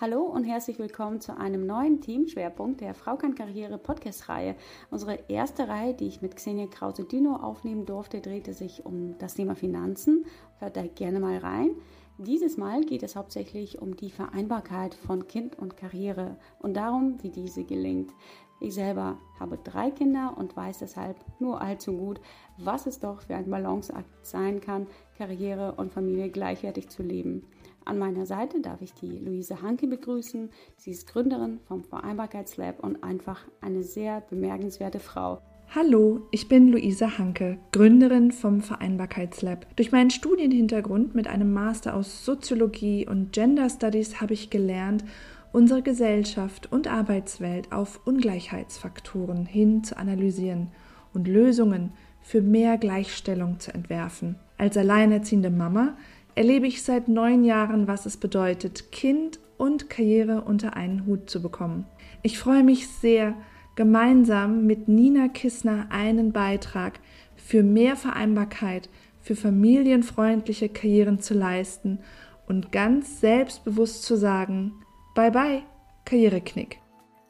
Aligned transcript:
Hallo 0.00 0.22
und 0.22 0.44
herzlich 0.44 0.78
willkommen 0.78 1.20
zu 1.20 1.36
einem 1.36 1.66
neuen 1.66 2.00
Teamschwerpunkt 2.00 2.80
der 2.80 2.94
Frau 2.94 3.16
kann 3.16 3.34
Karriere 3.34 3.76
Podcast-Reihe. 3.76 4.56
Unsere 4.90 5.18
erste 5.28 5.68
Reihe, 5.68 5.92
die 5.92 6.06
ich 6.06 6.22
mit 6.22 6.36
Xenia 6.36 6.68
Krause-Dino 6.68 7.36
aufnehmen 7.36 7.84
durfte, 7.84 8.22
drehte 8.22 8.54
sich 8.54 8.86
um 8.86 9.18
das 9.18 9.34
Thema 9.34 9.56
Finanzen. 9.56 10.24
Hört 10.58 10.78
da 10.78 10.86
gerne 10.86 11.20
mal 11.20 11.36
rein. 11.36 11.72
Dieses 12.16 12.56
Mal 12.56 12.80
geht 12.80 13.02
es 13.02 13.14
hauptsächlich 13.14 13.82
um 13.82 13.94
die 13.94 14.08
Vereinbarkeit 14.08 14.94
von 14.94 15.28
Kind 15.28 15.58
und 15.58 15.76
Karriere 15.76 16.38
und 16.60 16.78
darum, 16.78 17.22
wie 17.22 17.30
diese 17.30 17.64
gelingt. 17.64 18.10
Ich 18.58 18.72
selber 18.72 19.18
habe 19.38 19.58
drei 19.62 19.90
Kinder 19.90 20.34
und 20.38 20.56
weiß 20.56 20.78
deshalb 20.78 21.16
nur 21.40 21.60
allzu 21.60 21.92
gut, 21.92 22.22
was 22.56 22.86
es 22.86 23.00
doch 23.00 23.20
für 23.20 23.34
ein 23.34 23.50
Balanceakt 23.50 24.26
sein 24.26 24.62
kann, 24.62 24.86
Karriere 25.18 25.74
und 25.76 25.92
Familie 25.92 26.30
gleichwertig 26.30 26.88
zu 26.88 27.02
leben. 27.02 27.46
An 27.84 27.98
meiner 27.98 28.26
Seite 28.26 28.60
darf 28.60 28.82
ich 28.82 28.92
die 28.94 29.18
Luise 29.18 29.62
Hanke 29.62 29.86
begrüßen. 29.86 30.50
Sie 30.76 30.90
ist 30.90 31.06
Gründerin 31.06 31.60
vom 31.66 31.82
Vereinbarkeitslab 31.82 32.80
und 32.84 33.02
einfach 33.02 33.40
eine 33.60 33.82
sehr 33.82 34.20
bemerkenswerte 34.20 35.00
Frau. 35.00 35.40
Hallo, 35.72 36.26
ich 36.32 36.48
bin 36.48 36.68
Luise 36.68 37.16
Hanke, 37.16 37.58
Gründerin 37.72 38.32
vom 38.32 38.60
Vereinbarkeitslab. 38.60 39.76
Durch 39.76 39.92
meinen 39.92 40.10
Studienhintergrund 40.10 41.14
mit 41.14 41.28
einem 41.28 41.52
Master 41.52 41.94
aus 41.94 42.24
Soziologie 42.24 43.06
und 43.08 43.32
Gender 43.32 43.70
Studies 43.70 44.20
habe 44.20 44.34
ich 44.34 44.50
gelernt, 44.50 45.04
unsere 45.52 45.82
Gesellschaft 45.82 46.72
und 46.72 46.88
Arbeitswelt 46.88 47.72
auf 47.72 48.04
Ungleichheitsfaktoren 48.04 49.46
hin 49.46 49.84
zu 49.84 49.96
analysieren 49.96 50.72
und 51.12 51.28
Lösungen 51.28 51.92
für 52.20 52.42
mehr 52.42 52.76
Gleichstellung 52.76 53.60
zu 53.60 53.72
entwerfen. 53.72 54.36
Als 54.58 54.76
alleinerziehende 54.76 55.50
Mama 55.50 55.96
erlebe 56.34 56.66
ich 56.66 56.82
seit 56.82 57.08
neun 57.08 57.44
Jahren, 57.44 57.86
was 57.88 58.06
es 58.06 58.16
bedeutet, 58.16 58.92
Kind 58.92 59.38
und 59.58 59.90
Karriere 59.90 60.42
unter 60.42 60.76
einen 60.76 61.06
Hut 61.06 61.28
zu 61.28 61.42
bekommen. 61.42 61.86
Ich 62.22 62.38
freue 62.38 62.64
mich 62.64 62.88
sehr, 62.88 63.34
gemeinsam 63.76 64.66
mit 64.66 64.88
Nina 64.88 65.28
Kissner 65.28 65.86
einen 65.90 66.32
Beitrag 66.32 67.00
für 67.36 67.62
mehr 67.62 67.96
Vereinbarkeit, 67.96 68.88
für 69.20 69.36
familienfreundliche 69.36 70.68
Karrieren 70.68 71.20
zu 71.20 71.34
leisten 71.34 71.98
und 72.46 72.72
ganz 72.72 73.20
selbstbewusst 73.20 74.02
zu 74.02 74.16
sagen, 74.16 74.72
bye 75.14 75.30
bye, 75.30 75.62
Karriereknick. 76.04 76.78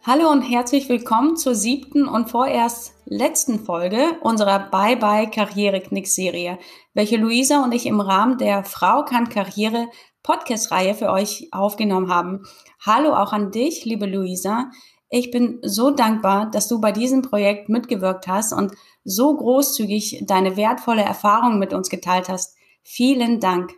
Hallo 0.03 0.31
und 0.31 0.41
herzlich 0.41 0.89
willkommen 0.89 1.37
zur 1.37 1.55
siebten 1.55 2.09
und 2.09 2.31
vorerst 2.31 2.95
letzten 3.05 3.59
Folge 3.59 4.19
unserer 4.23 4.59
Bye 4.59 4.97
Bye 4.97 5.29
Karriere 5.29 5.83
Knick 5.83 6.07
Serie, 6.09 6.59
welche 6.95 7.19
Luisa 7.19 7.63
und 7.63 7.75
ich 7.75 7.85
im 7.85 8.01
Rahmen 8.01 8.39
der 8.39 8.65
Frau 8.65 9.05
kann 9.05 9.29
Karriere 9.29 9.89
Podcast 10.23 10.71
Reihe 10.71 10.95
für 10.95 11.11
euch 11.11 11.49
aufgenommen 11.53 12.09
haben. 12.09 12.45
Hallo 12.81 13.13
auch 13.13 13.35
an 13.35 13.51
dich, 13.51 13.85
liebe 13.85 14.07
Luisa. 14.07 14.71
Ich 15.11 15.31
bin 15.31 15.59
so 15.61 15.91
dankbar, 15.91 16.51
dass 16.51 16.67
du 16.67 16.81
bei 16.81 16.93
diesem 16.93 17.21
Projekt 17.21 17.69
mitgewirkt 17.69 18.27
hast 18.27 18.55
und 18.55 18.73
so 19.05 19.37
großzügig 19.37 20.25
deine 20.27 20.57
wertvolle 20.57 21.03
Erfahrung 21.03 21.59
mit 21.59 21.75
uns 21.75 21.91
geteilt 21.91 22.31
hast. 22.31 22.57
Vielen 22.83 23.39
Dank. 23.39 23.73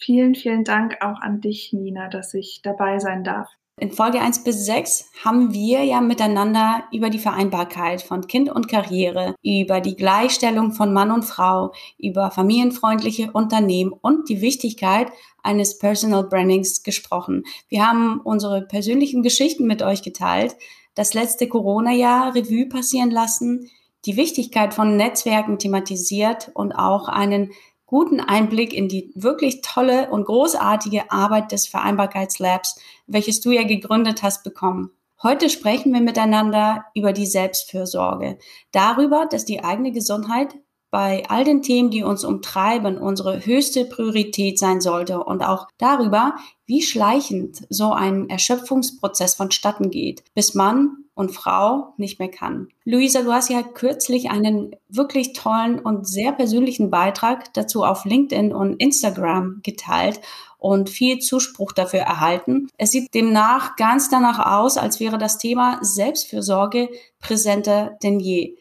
Vielen, 0.00 0.34
vielen 0.34 0.64
Dank 0.64 0.96
auch 1.00 1.20
an 1.20 1.40
dich, 1.40 1.72
Nina, 1.72 2.08
dass 2.08 2.34
ich 2.34 2.58
dabei 2.64 2.98
sein 2.98 3.22
darf. 3.22 3.48
In 3.80 3.90
Folge 3.90 4.20
1 4.20 4.44
bis 4.44 4.66
6 4.66 5.10
haben 5.24 5.52
wir 5.52 5.82
ja 5.82 6.00
miteinander 6.00 6.84
über 6.92 7.10
die 7.10 7.18
Vereinbarkeit 7.18 8.02
von 8.02 8.28
Kind 8.28 8.48
und 8.48 8.68
Karriere, 8.68 9.34
über 9.42 9.80
die 9.80 9.96
Gleichstellung 9.96 10.70
von 10.70 10.92
Mann 10.92 11.10
und 11.10 11.24
Frau, 11.24 11.72
über 11.98 12.30
familienfreundliche 12.30 13.32
Unternehmen 13.32 13.92
und 13.92 14.28
die 14.28 14.40
Wichtigkeit 14.40 15.08
eines 15.42 15.78
Personal 15.78 16.22
Brandings 16.22 16.84
gesprochen. 16.84 17.42
Wir 17.68 17.84
haben 17.84 18.20
unsere 18.20 18.62
persönlichen 18.62 19.24
Geschichten 19.24 19.66
mit 19.66 19.82
euch 19.82 20.02
geteilt, 20.02 20.54
das 20.94 21.12
letzte 21.12 21.48
Corona-Jahr 21.48 22.32
Revue 22.36 22.68
passieren 22.68 23.10
lassen, 23.10 23.68
die 24.04 24.16
Wichtigkeit 24.16 24.72
von 24.72 24.96
Netzwerken 24.96 25.58
thematisiert 25.58 26.52
und 26.54 26.72
auch 26.72 27.08
einen 27.08 27.50
guten 27.94 28.18
Einblick 28.18 28.72
in 28.72 28.88
die 28.88 29.12
wirklich 29.14 29.60
tolle 29.60 30.10
und 30.10 30.24
großartige 30.24 31.12
Arbeit 31.12 31.52
des 31.52 31.68
Vereinbarkeitslabs, 31.68 32.74
welches 33.06 33.40
du 33.40 33.52
ja 33.52 33.62
gegründet 33.62 34.24
hast, 34.24 34.42
bekommen. 34.42 34.90
Heute 35.22 35.48
sprechen 35.48 35.94
wir 35.94 36.00
miteinander 36.00 36.86
über 36.96 37.12
die 37.12 37.24
Selbstfürsorge, 37.24 38.36
darüber, 38.72 39.26
dass 39.30 39.44
die 39.44 39.62
eigene 39.62 39.92
Gesundheit 39.92 40.56
bei 40.90 41.22
all 41.28 41.44
den 41.44 41.62
Themen, 41.62 41.92
die 41.92 42.02
uns 42.02 42.24
umtreiben, 42.24 42.98
unsere 42.98 43.46
höchste 43.46 43.84
Priorität 43.84 44.58
sein 44.58 44.80
sollte 44.80 45.22
und 45.22 45.44
auch 45.44 45.68
darüber, 45.78 46.34
wie 46.66 46.82
schleichend 46.82 47.64
so 47.70 47.92
ein 47.92 48.28
Erschöpfungsprozess 48.28 49.36
vonstatten 49.36 49.92
geht, 49.92 50.24
bis 50.34 50.54
man 50.56 51.03
und 51.14 51.30
Frau 51.30 51.94
nicht 51.96 52.18
mehr 52.18 52.30
kann. 52.30 52.68
Luisa, 52.84 53.22
du 53.22 53.32
hast 53.32 53.48
ja 53.48 53.62
kürzlich 53.62 54.30
einen 54.30 54.74
wirklich 54.88 55.32
tollen 55.32 55.78
und 55.78 56.08
sehr 56.08 56.32
persönlichen 56.32 56.90
Beitrag 56.90 57.52
dazu 57.54 57.84
auf 57.84 58.04
LinkedIn 58.04 58.52
und 58.52 58.74
Instagram 58.76 59.60
geteilt 59.62 60.20
und 60.58 60.90
viel 60.90 61.18
Zuspruch 61.18 61.72
dafür 61.72 62.00
erhalten. 62.00 62.68
Es 62.78 62.90
sieht 62.90 63.14
demnach 63.14 63.76
ganz 63.76 64.08
danach 64.08 64.38
aus, 64.58 64.76
als 64.76 64.98
wäre 64.98 65.18
das 65.18 65.38
Thema 65.38 65.78
Selbstfürsorge 65.82 66.88
präsenter 67.20 67.96
denn 68.02 68.18
je. 68.18 68.56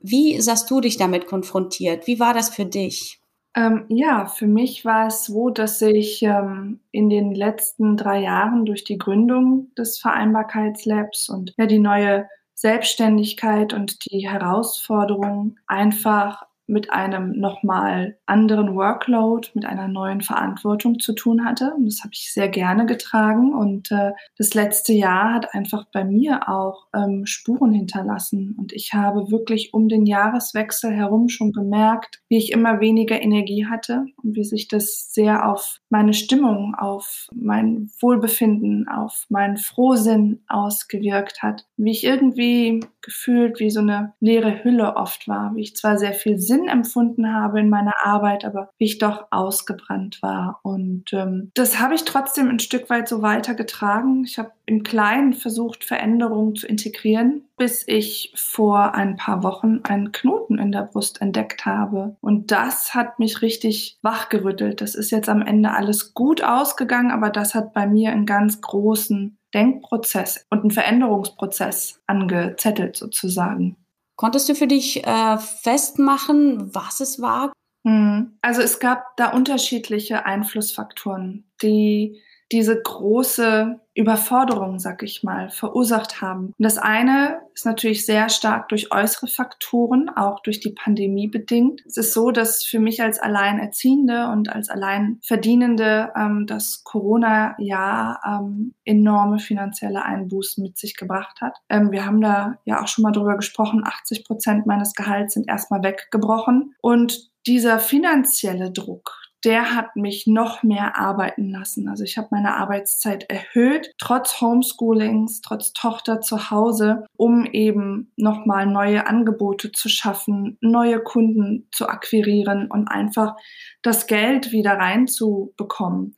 Wie 0.00 0.40
sahst 0.40 0.70
du 0.70 0.80
dich 0.80 0.98
damit 0.98 1.26
konfrontiert? 1.26 2.06
Wie 2.06 2.20
war 2.20 2.34
das 2.34 2.50
für 2.50 2.66
dich? 2.66 3.20
Ähm, 3.56 3.84
ja, 3.88 4.26
für 4.26 4.46
mich 4.46 4.84
war 4.84 5.06
es 5.06 5.24
so, 5.26 5.48
dass 5.50 5.80
ich 5.82 6.22
ähm, 6.22 6.80
in 6.90 7.08
den 7.08 7.34
letzten 7.34 7.96
drei 7.96 8.20
Jahren 8.22 8.64
durch 8.66 8.82
die 8.84 8.98
Gründung 8.98 9.72
des 9.76 9.98
Vereinbarkeitslabs 9.98 11.28
und 11.28 11.54
ja, 11.56 11.66
die 11.66 11.78
neue 11.78 12.28
Selbstständigkeit 12.54 13.72
und 13.72 14.10
die 14.10 14.28
Herausforderung 14.28 15.56
einfach 15.66 16.44
mit 16.66 16.92
einem 16.92 17.38
nochmal 17.38 18.16
anderen 18.26 18.74
Workload, 18.74 19.48
mit 19.54 19.66
einer 19.66 19.88
neuen 19.88 20.20
Verantwortung 20.22 20.98
zu 20.98 21.12
tun 21.12 21.44
hatte. 21.44 21.74
Und 21.76 21.86
das 21.86 22.00
habe 22.00 22.12
ich 22.12 22.32
sehr 22.32 22.48
gerne 22.48 22.86
getragen. 22.86 23.54
Und 23.54 23.90
äh, 23.90 24.12
das 24.38 24.54
letzte 24.54 24.92
Jahr 24.92 25.34
hat 25.34 25.54
einfach 25.54 25.86
bei 25.92 26.04
mir 26.04 26.48
auch 26.48 26.86
ähm, 26.94 27.26
Spuren 27.26 27.72
hinterlassen. 27.72 28.54
Und 28.58 28.72
ich 28.72 28.94
habe 28.94 29.30
wirklich 29.30 29.74
um 29.74 29.88
den 29.88 30.06
Jahreswechsel 30.06 30.92
herum 30.92 31.28
schon 31.28 31.52
gemerkt, 31.52 32.22
wie 32.28 32.38
ich 32.38 32.52
immer 32.52 32.80
weniger 32.80 33.20
Energie 33.20 33.66
hatte 33.66 34.06
und 34.22 34.34
wie 34.34 34.44
sich 34.44 34.68
das 34.68 35.12
sehr 35.12 35.48
auf 35.48 35.80
meine 35.90 36.14
Stimmung, 36.14 36.74
auf 36.74 37.28
mein 37.34 37.90
Wohlbefinden, 38.00 38.88
auf 38.88 39.26
meinen 39.28 39.56
Frohsinn 39.56 40.42
ausgewirkt 40.48 41.42
hat. 41.42 41.66
Wie 41.76 41.90
ich 41.90 42.04
irgendwie 42.04 42.80
gefühlt 43.02 43.60
wie 43.60 43.70
so 43.70 43.80
eine 43.80 44.14
leere 44.20 44.64
Hülle 44.64 44.96
oft 44.96 45.28
war, 45.28 45.54
wie 45.54 45.62
ich 45.62 45.76
zwar 45.76 45.98
sehr 45.98 46.14
viel 46.14 46.38
Sinn 46.38 46.53
empfunden 46.68 47.32
habe 47.32 47.60
in 47.60 47.68
meiner 47.68 47.94
Arbeit, 48.02 48.44
aber 48.44 48.70
wie 48.78 48.86
ich 48.86 48.98
doch 48.98 49.26
ausgebrannt 49.30 50.22
war. 50.22 50.60
Und 50.62 51.12
ähm, 51.12 51.50
das 51.54 51.78
habe 51.80 51.94
ich 51.94 52.04
trotzdem 52.04 52.48
ein 52.48 52.58
Stück 52.58 52.88
weit 52.90 53.08
so 53.08 53.22
weitergetragen. 53.22 54.24
Ich 54.24 54.38
habe 54.38 54.52
im 54.66 54.82
Kleinen 54.82 55.32
versucht, 55.32 55.84
Veränderungen 55.84 56.54
zu 56.54 56.66
integrieren, 56.66 57.44
bis 57.56 57.84
ich 57.86 58.32
vor 58.36 58.94
ein 58.94 59.16
paar 59.16 59.42
Wochen 59.42 59.80
einen 59.82 60.12
Knoten 60.12 60.58
in 60.58 60.72
der 60.72 60.82
Brust 60.82 61.20
entdeckt 61.20 61.66
habe. 61.66 62.16
Und 62.20 62.50
das 62.50 62.94
hat 62.94 63.18
mich 63.18 63.42
richtig 63.42 63.98
wachgerüttelt. 64.02 64.80
Das 64.80 64.94
ist 64.94 65.10
jetzt 65.10 65.28
am 65.28 65.42
Ende 65.42 65.72
alles 65.72 66.14
gut 66.14 66.42
ausgegangen, 66.42 67.10
aber 67.10 67.30
das 67.30 67.54
hat 67.54 67.72
bei 67.72 67.86
mir 67.86 68.12
einen 68.12 68.26
ganz 68.26 68.60
großen 68.60 69.36
Denkprozess 69.54 70.46
und 70.50 70.60
einen 70.60 70.70
Veränderungsprozess 70.70 72.00
angezettelt 72.06 72.96
sozusagen. 72.96 73.76
Konntest 74.16 74.48
du 74.48 74.54
für 74.54 74.66
dich 74.66 75.04
äh, 75.04 75.38
festmachen, 75.38 76.74
was 76.74 77.00
es 77.00 77.20
war? 77.20 77.52
Hm. 77.86 78.38
Also 78.40 78.62
es 78.62 78.78
gab 78.78 79.16
da 79.16 79.30
unterschiedliche 79.30 80.24
Einflussfaktoren, 80.24 81.44
die 81.62 82.20
diese 82.52 82.80
große 82.80 83.80
Überforderung, 83.94 84.78
sag 84.80 85.02
ich 85.02 85.22
mal, 85.22 85.50
verursacht 85.50 86.20
haben. 86.20 86.46
Und 86.46 86.54
das 86.58 86.78
eine 86.78 87.40
ist 87.54 87.64
natürlich 87.64 88.04
sehr 88.04 88.28
stark 88.28 88.68
durch 88.68 88.92
äußere 88.92 89.28
Faktoren, 89.28 90.08
auch 90.08 90.40
durch 90.40 90.58
die 90.60 90.72
Pandemie 90.72 91.28
bedingt. 91.28 91.82
Es 91.86 91.96
ist 91.96 92.12
so, 92.12 92.32
dass 92.32 92.64
für 92.64 92.80
mich 92.80 93.02
als 93.02 93.20
Alleinerziehende 93.20 94.28
und 94.28 94.48
als 94.48 94.68
Alleinverdienende 94.68 96.12
ähm, 96.16 96.46
das 96.46 96.82
Corona-Jahr 96.82 98.20
ähm, 98.26 98.74
enorme 98.84 99.38
finanzielle 99.38 100.04
Einbußen 100.04 100.62
mit 100.62 100.76
sich 100.76 100.96
gebracht 100.96 101.40
hat. 101.40 101.58
Ähm, 101.68 101.92
wir 101.92 102.04
haben 102.04 102.20
da 102.20 102.58
ja 102.64 102.82
auch 102.82 102.88
schon 102.88 103.02
mal 103.02 103.12
drüber 103.12 103.36
gesprochen, 103.36 103.84
80 103.84 104.24
Prozent 104.24 104.66
meines 104.66 104.94
Gehalts 104.94 105.34
sind 105.34 105.48
erstmal 105.48 105.82
weggebrochen. 105.82 106.74
Und 106.80 107.30
dieser 107.46 107.78
finanzielle 107.78 108.72
Druck, 108.72 109.24
der 109.44 109.74
hat 109.74 109.96
mich 109.96 110.26
noch 110.26 110.62
mehr 110.62 110.98
arbeiten 110.98 111.50
lassen. 111.50 111.88
Also 111.88 112.02
ich 112.02 112.16
habe 112.16 112.28
meine 112.30 112.54
Arbeitszeit 112.54 113.28
erhöht, 113.28 113.92
trotz 113.98 114.40
Homeschoolings, 114.40 115.42
trotz 115.42 115.72
Tochter 115.72 116.20
zu 116.20 116.50
Hause, 116.50 117.04
um 117.16 117.44
eben 117.44 118.12
nochmal 118.16 118.66
neue 118.66 119.06
Angebote 119.06 119.72
zu 119.72 119.88
schaffen, 119.88 120.56
neue 120.60 121.00
Kunden 121.00 121.68
zu 121.72 121.88
akquirieren 121.88 122.70
und 122.70 122.88
einfach 122.88 123.36
das 123.82 124.06
Geld 124.06 124.52
wieder 124.52 124.72
reinzubekommen. 124.72 126.16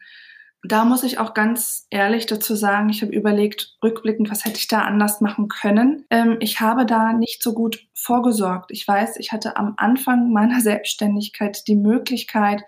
da 0.63 0.85
muss 0.85 1.05
ich 1.05 1.19
auch 1.21 1.33
ganz 1.33 1.87
ehrlich 1.91 2.27
dazu 2.27 2.57
sagen, 2.57 2.89
ich 2.89 3.03
habe 3.03 3.13
überlegt, 3.13 3.77
rückblickend, 3.85 4.31
was 4.31 4.45
hätte 4.45 4.59
ich 4.59 4.67
da 4.67 4.81
anders 4.81 5.21
machen 5.21 5.47
können. 5.49 6.05
Ähm, 6.11 6.39
ich 6.41 6.61
habe 6.61 6.87
da 6.87 7.13
nicht 7.13 7.41
so 7.41 7.55
gut 7.55 7.87
vorgesorgt. 7.95 8.73
Ich 8.73 8.87
weiß, 8.87 9.17
ich 9.19 9.31
hatte 9.31 9.57
am 9.57 9.75
Anfang 9.77 10.33
meiner 10.33 10.61
Selbstständigkeit 10.61 11.69
die 11.69 11.77
Möglichkeit, 11.77 12.63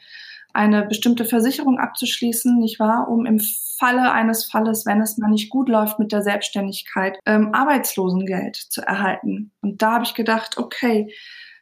eine 0.58 0.84
bestimmte 0.84 1.24
Versicherung 1.24 1.78
abzuschließen, 1.78 2.58
nicht 2.58 2.80
wahr, 2.80 3.08
um 3.08 3.26
im 3.26 3.40
Falle 3.78 4.10
eines 4.10 4.44
Falles, 4.44 4.86
wenn 4.86 5.00
es 5.00 5.16
mal 5.16 5.30
nicht 5.30 5.50
gut 5.50 5.68
läuft 5.68 6.00
mit 6.00 6.10
der 6.10 6.22
Selbstständigkeit, 6.22 7.16
ähm, 7.26 7.54
Arbeitslosengeld 7.54 8.56
zu 8.56 8.82
erhalten. 8.82 9.52
Und 9.62 9.82
da 9.82 9.92
habe 9.92 10.04
ich 10.04 10.14
gedacht, 10.14 10.58
okay, 10.58 11.14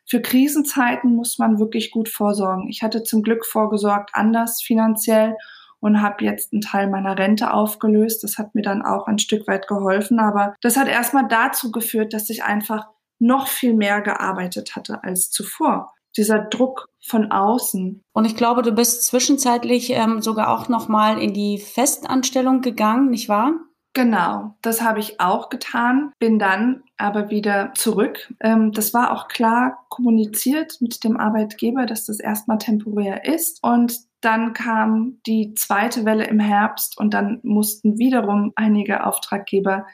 für 0.07 0.23
Krisenzeiten 0.23 1.15
muss 1.15 1.39
man 1.39 1.59
wirklich 1.59 1.91
gut 1.91 2.09
vorsorgen. 2.09 2.71
Ich 2.71 2.83
hatte 2.83 3.03
zum 3.03 3.23
Glück 3.23 3.45
vorgesorgt, 3.45 4.11
anders 4.15 4.63
finanziell 4.63 5.37
und 5.81 6.01
habe 6.01 6.25
jetzt 6.25 6.55
einen 6.55 6.63
Teil 6.63 6.89
meiner 6.89 7.19
Rente 7.19 7.53
aufgelöst. 7.53 8.25
Das 8.25 8.39
hat 8.39 8.55
mir 8.55 8.63
dann 8.63 8.81
auch 8.81 9.09
ein 9.09 9.19
Stück 9.19 9.47
weit 9.47 9.69
geholfen. 9.69 10.21
Aber 10.21 10.55
das 10.63 10.79
hat 10.79 10.89
erstmal 10.89 11.29
dazu 11.29 11.71
geführt, 11.71 12.15
dass 12.15 12.31
ich 12.31 12.45
einfach 12.45 12.87
noch 13.19 13.49
viel 13.49 13.75
mehr 13.75 14.01
gearbeitet 14.01 14.75
hatte 14.75 15.05
als 15.05 15.31
zuvor. 15.31 15.93
Dieser 16.17 16.41
Druck 16.41 16.89
von 17.05 17.31
außen. 17.31 18.03
Und 18.13 18.25
ich 18.25 18.37
glaube, 18.37 18.63
du 18.63 18.73
bist 18.73 19.05
zwischenzeitlich 19.05 19.91
ähm, 19.91 20.21
sogar 20.21 20.51
auch 20.51 20.69
noch 20.69 20.89
mal 20.89 21.21
in 21.21 21.33
die 21.33 21.59
Festanstellung 21.59 22.61
gegangen, 22.61 23.11
nicht 23.11 23.29
wahr? 23.29 23.53
Genau, 23.97 24.55
das 24.61 24.83
habe 24.83 25.01
ich 25.01 25.21
auch 25.21 25.49
getan, 25.49 26.13
bin 26.19 26.39
dann 26.39 26.83
aber 26.99 27.31
wieder 27.31 27.73
zurück. 27.75 28.31
Ähm, 28.41 28.73
das 28.73 28.93
war 28.93 29.11
auch 29.11 29.27
klar 29.29 29.87
kommuniziert 29.89 30.77
mit 30.81 31.03
dem 31.03 31.17
Arbeitgeber, 31.17 31.87
dass 31.87 32.05
das 32.05 32.21
erstmal 32.21 32.59
temporär 32.59 33.25
ist. 33.25 33.63
Und 33.63 33.97
dann 34.21 34.53
kam 34.53 35.21
die 35.27 35.55
zweite 35.55 36.05
Welle 36.05 36.27
im 36.27 36.41
Herbst 36.41 36.99
und 36.99 37.15
dann 37.15 37.41
mussten 37.43 37.99
wiederum 37.99 38.53
einige 38.55 39.07
Auftraggeber 39.07 39.87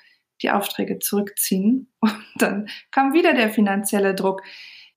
die 0.42 0.50
Aufträge 0.50 0.98
zurückziehen. 0.98 1.92
Und 2.00 2.24
dann 2.38 2.68
kam 2.90 3.12
wieder 3.12 3.34
der 3.34 3.50
finanzielle 3.50 4.16
Druck. 4.16 4.42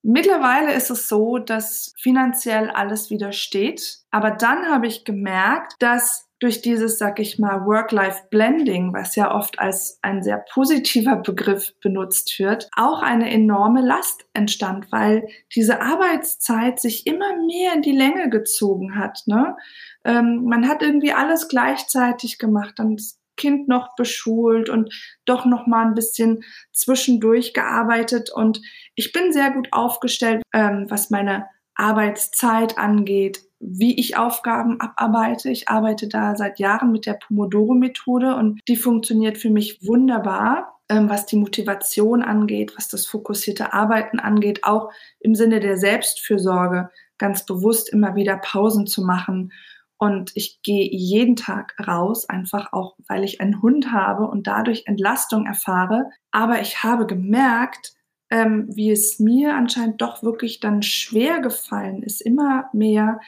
Mittlerweile 0.07 0.71
ist 0.75 0.91
es 0.91 1.09
so, 1.09 1.39
dass 1.39 1.91
finanziell 1.97 2.69
alles 2.69 3.09
wieder 3.09 3.31
steht. 3.31 4.01
Aber 4.11 4.29
dann 4.29 4.67
habe 4.67 4.85
ich 4.85 5.03
gemerkt, 5.03 5.73
dass 5.79 6.29
durch 6.39 6.61
dieses, 6.61 6.99
sag 6.99 7.19
ich 7.19 7.39
mal, 7.39 7.65
Work-Life-Blending, 7.65 8.93
was 8.93 9.15
ja 9.15 9.33
oft 9.33 9.57
als 9.57 9.97
ein 10.03 10.21
sehr 10.21 10.45
positiver 10.53 11.15
Begriff 11.15 11.73
benutzt 11.81 12.37
wird, 12.37 12.69
auch 12.75 13.01
eine 13.01 13.31
enorme 13.31 13.81
Last 13.81 14.27
entstand, 14.33 14.91
weil 14.91 15.27
diese 15.55 15.81
Arbeitszeit 15.81 16.79
sich 16.79 17.07
immer 17.07 17.37
mehr 17.37 17.73
in 17.73 17.81
die 17.81 17.97
Länge 17.97 18.29
gezogen 18.29 18.99
hat. 18.99 19.23
Ne? 19.25 19.55
Ähm, 20.03 20.43
man 20.45 20.67
hat 20.67 20.83
irgendwie 20.83 21.13
alles 21.13 21.47
gleichzeitig 21.47 22.37
gemacht, 22.37 22.75
das 22.77 23.17
Kind 23.35 23.67
noch 23.67 23.95
beschult 23.95 24.69
und 24.69 24.93
doch 25.25 25.45
noch 25.45 25.67
mal 25.67 25.85
ein 25.85 25.93
bisschen 25.93 26.43
zwischendurch 26.71 27.53
gearbeitet 27.53 28.29
und 28.31 28.61
ich 28.95 29.11
bin 29.11 29.33
sehr 29.33 29.51
gut 29.51 29.69
aufgestellt, 29.71 30.41
ähm, 30.53 30.85
was 30.89 31.09
meine 31.09 31.47
Arbeitszeit 31.75 32.77
angeht, 32.77 33.41
wie 33.59 33.99
ich 33.99 34.17
Aufgaben 34.17 34.79
abarbeite. 34.79 35.49
Ich 35.49 35.69
arbeite 35.69 36.07
da 36.07 36.35
seit 36.35 36.59
Jahren 36.59 36.91
mit 36.91 37.05
der 37.05 37.13
Pomodoro-Methode 37.13 38.35
und 38.35 38.61
die 38.67 38.77
funktioniert 38.77 39.37
für 39.37 39.49
mich 39.49 39.85
wunderbar, 39.85 40.79
ähm, 40.89 41.09
was 41.09 41.25
die 41.25 41.37
Motivation 41.37 42.21
angeht, 42.21 42.73
was 42.77 42.87
das 42.87 43.05
fokussierte 43.05 43.73
Arbeiten 43.73 44.19
angeht, 44.19 44.63
auch 44.63 44.91
im 45.19 45.35
Sinne 45.35 45.59
der 45.59 45.77
Selbstfürsorge, 45.77 46.89
ganz 47.17 47.45
bewusst 47.45 47.89
immer 47.89 48.15
wieder 48.15 48.37
Pausen 48.37 48.87
zu 48.87 49.01
machen. 49.01 49.51
Und 49.97 50.31
ich 50.35 50.61
gehe 50.61 50.89
jeden 50.91 51.35
Tag 51.35 51.75
raus, 51.87 52.27
einfach 52.27 52.73
auch, 52.73 52.95
weil 53.07 53.23
ich 53.23 53.39
einen 53.39 53.61
Hund 53.61 53.91
habe 53.91 54.27
und 54.27 54.45
dadurch 54.47 54.83
Entlastung 54.87 55.45
erfahre. 55.45 56.09
Aber 56.31 56.59
ich 56.59 56.83
habe 56.83 57.05
gemerkt, 57.05 57.93
ähm, 58.29 58.67
wie 58.69 58.91
es 58.91 59.19
mir 59.19 59.55
anscheinend 59.55 60.01
doch 60.01 60.21
wirklich 60.23 60.59
dann 60.59 60.81
schwer 60.81 61.39
gefallen 61.39 62.03
ist, 62.03 62.21
immer 62.21 62.69
mehr 62.73 63.19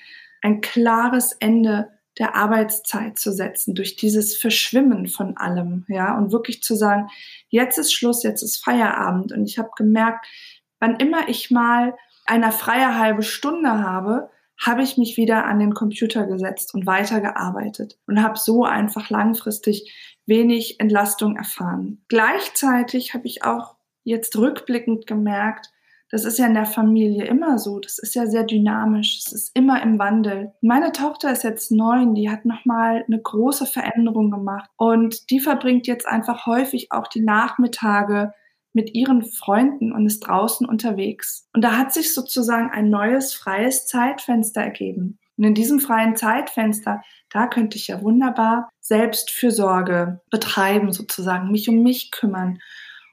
ein 0.42 0.62
klares 0.62 1.34
Ende 1.34 1.90
der 2.18 2.36
Arbeitszeit 2.36 3.20
zu 3.20 3.32
setzen, 3.32 3.76
durch 3.76 3.96
dieses 3.96 4.36
Verschwimmen 4.36 5.08
von 5.08 5.38
allem, 5.38 5.86
ja, 5.88 6.18
und 6.18 6.32
wirklich 6.32 6.64
zu 6.64 6.76
sagen, 6.76 7.10
jetzt 7.50 7.78
ist 7.78 7.94
Schluss, 7.94 8.24
jetzt 8.24 8.42
ist 8.42 8.64
Feierabend. 8.64 9.32
Und 9.32 9.46
ich 9.46 9.60
habe 9.60 9.70
gemerkt, 9.78 10.26
wann 10.80 10.98
immer 10.98 11.30
ich 11.30 11.52
mal 11.52 11.94
eine 12.26 12.52
freie 12.52 12.98
halbe 12.98 13.24
Stunde 13.24 13.70
habe, 13.70 14.30
habe 14.60 14.82
ich 14.82 14.98
mich 14.98 15.18
wieder 15.18 15.46
an 15.46 15.60
den 15.60 15.74
Computer 15.74 16.26
gesetzt 16.26 16.74
und 16.74 16.86
weitergearbeitet 16.86 18.00
und 18.08 18.24
habe 18.24 18.38
so 18.38 18.64
einfach 18.64 19.10
langfristig 19.10 19.94
wenig 20.26 20.80
Entlastung 20.80 21.36
erfahren. 21.36 22.04
Gleichzeitig 22.08 23.14
habe 23.14 23.28
ich 23.28 23.44
auch 23.44 23.76
jetzt 24.04 24.38
rückblickend 24.38 25.06
gemerkt, 25.06 25.72
das 26.10 26.24
ist 26.24 26.40
ja 26.40 26.46
in 26.48 26.54
der 26.54 26.66
Familie 26.66 27.26
immer 27.26 27.60
so. 27.60 27.80
Das 27.80 28.00
ist 28.00 28.16
ja 28.16 28.28
sehr 28.28 28.46
dynamisch. 28.46 29.18
Es 29.26 29.34
ist 29.34 29.52
immer 29.54 29.82
im 29.82 30.00
Wandel. 30.00 30.54
Meine 30.62 30.94
Tochter 30.94 31.32
ist 31.32 31.44
jetzt 31.44 31.70
neun. 31.70 32.16
Die 32.16 32.30
hat 32.30 32.46
nochmal 32.46 33.04
eine 33.06 33.22
große 33.22 33.66
Veränderung 33.66 34.32
gemacht. 34.32 34.70
Und 34.78 35.30
die 35.30 35.42
verbringt 35.42 35.86
jetzt 35.86 36.08
einfach 36.08 36.46
häufig 36.46 36.94
auch 36.94 37.08
die 37.08 37.22
Nachmittage 37.22 38.32
mit 38.74 38.94
ihren 38.94 39.24
Freunden 39.24 39.92
und 39.92 40.06
ist 40.06 40.22
draußen 40.22 40.68
unterwegs. 40.68 41.48
Und 41.54 41.64
da 41.64 41.78
hat 41.78 41.94
sich 41.94 42.14
sozusagen 42.14 42.70
ein 42.70 42.90
neues 42.90 43.34
freies 43.34 43.88
Zeitfenster 43.88 44.62
ergeben. 44.62 45.20
Und 45.38 45.44
in 45.44 45.54
diesem 45.54 45.80
freien 45.80 46.16
Zeitfenster, 46.16 47.02
da 47.30 47.48
könnte 47.48 47.78
ich 47.78 47.88
ja 47.88 48.02
wunderbar 48.02 48.70
Selbstfürsorge 48.80 50.22
betreiben, 50.32 50.92
sozusagen, 50.92 51.52
mich 51.52 51.70
um 51.70 51.84
mich 51.84 52.12
kümmern 52.12 52.60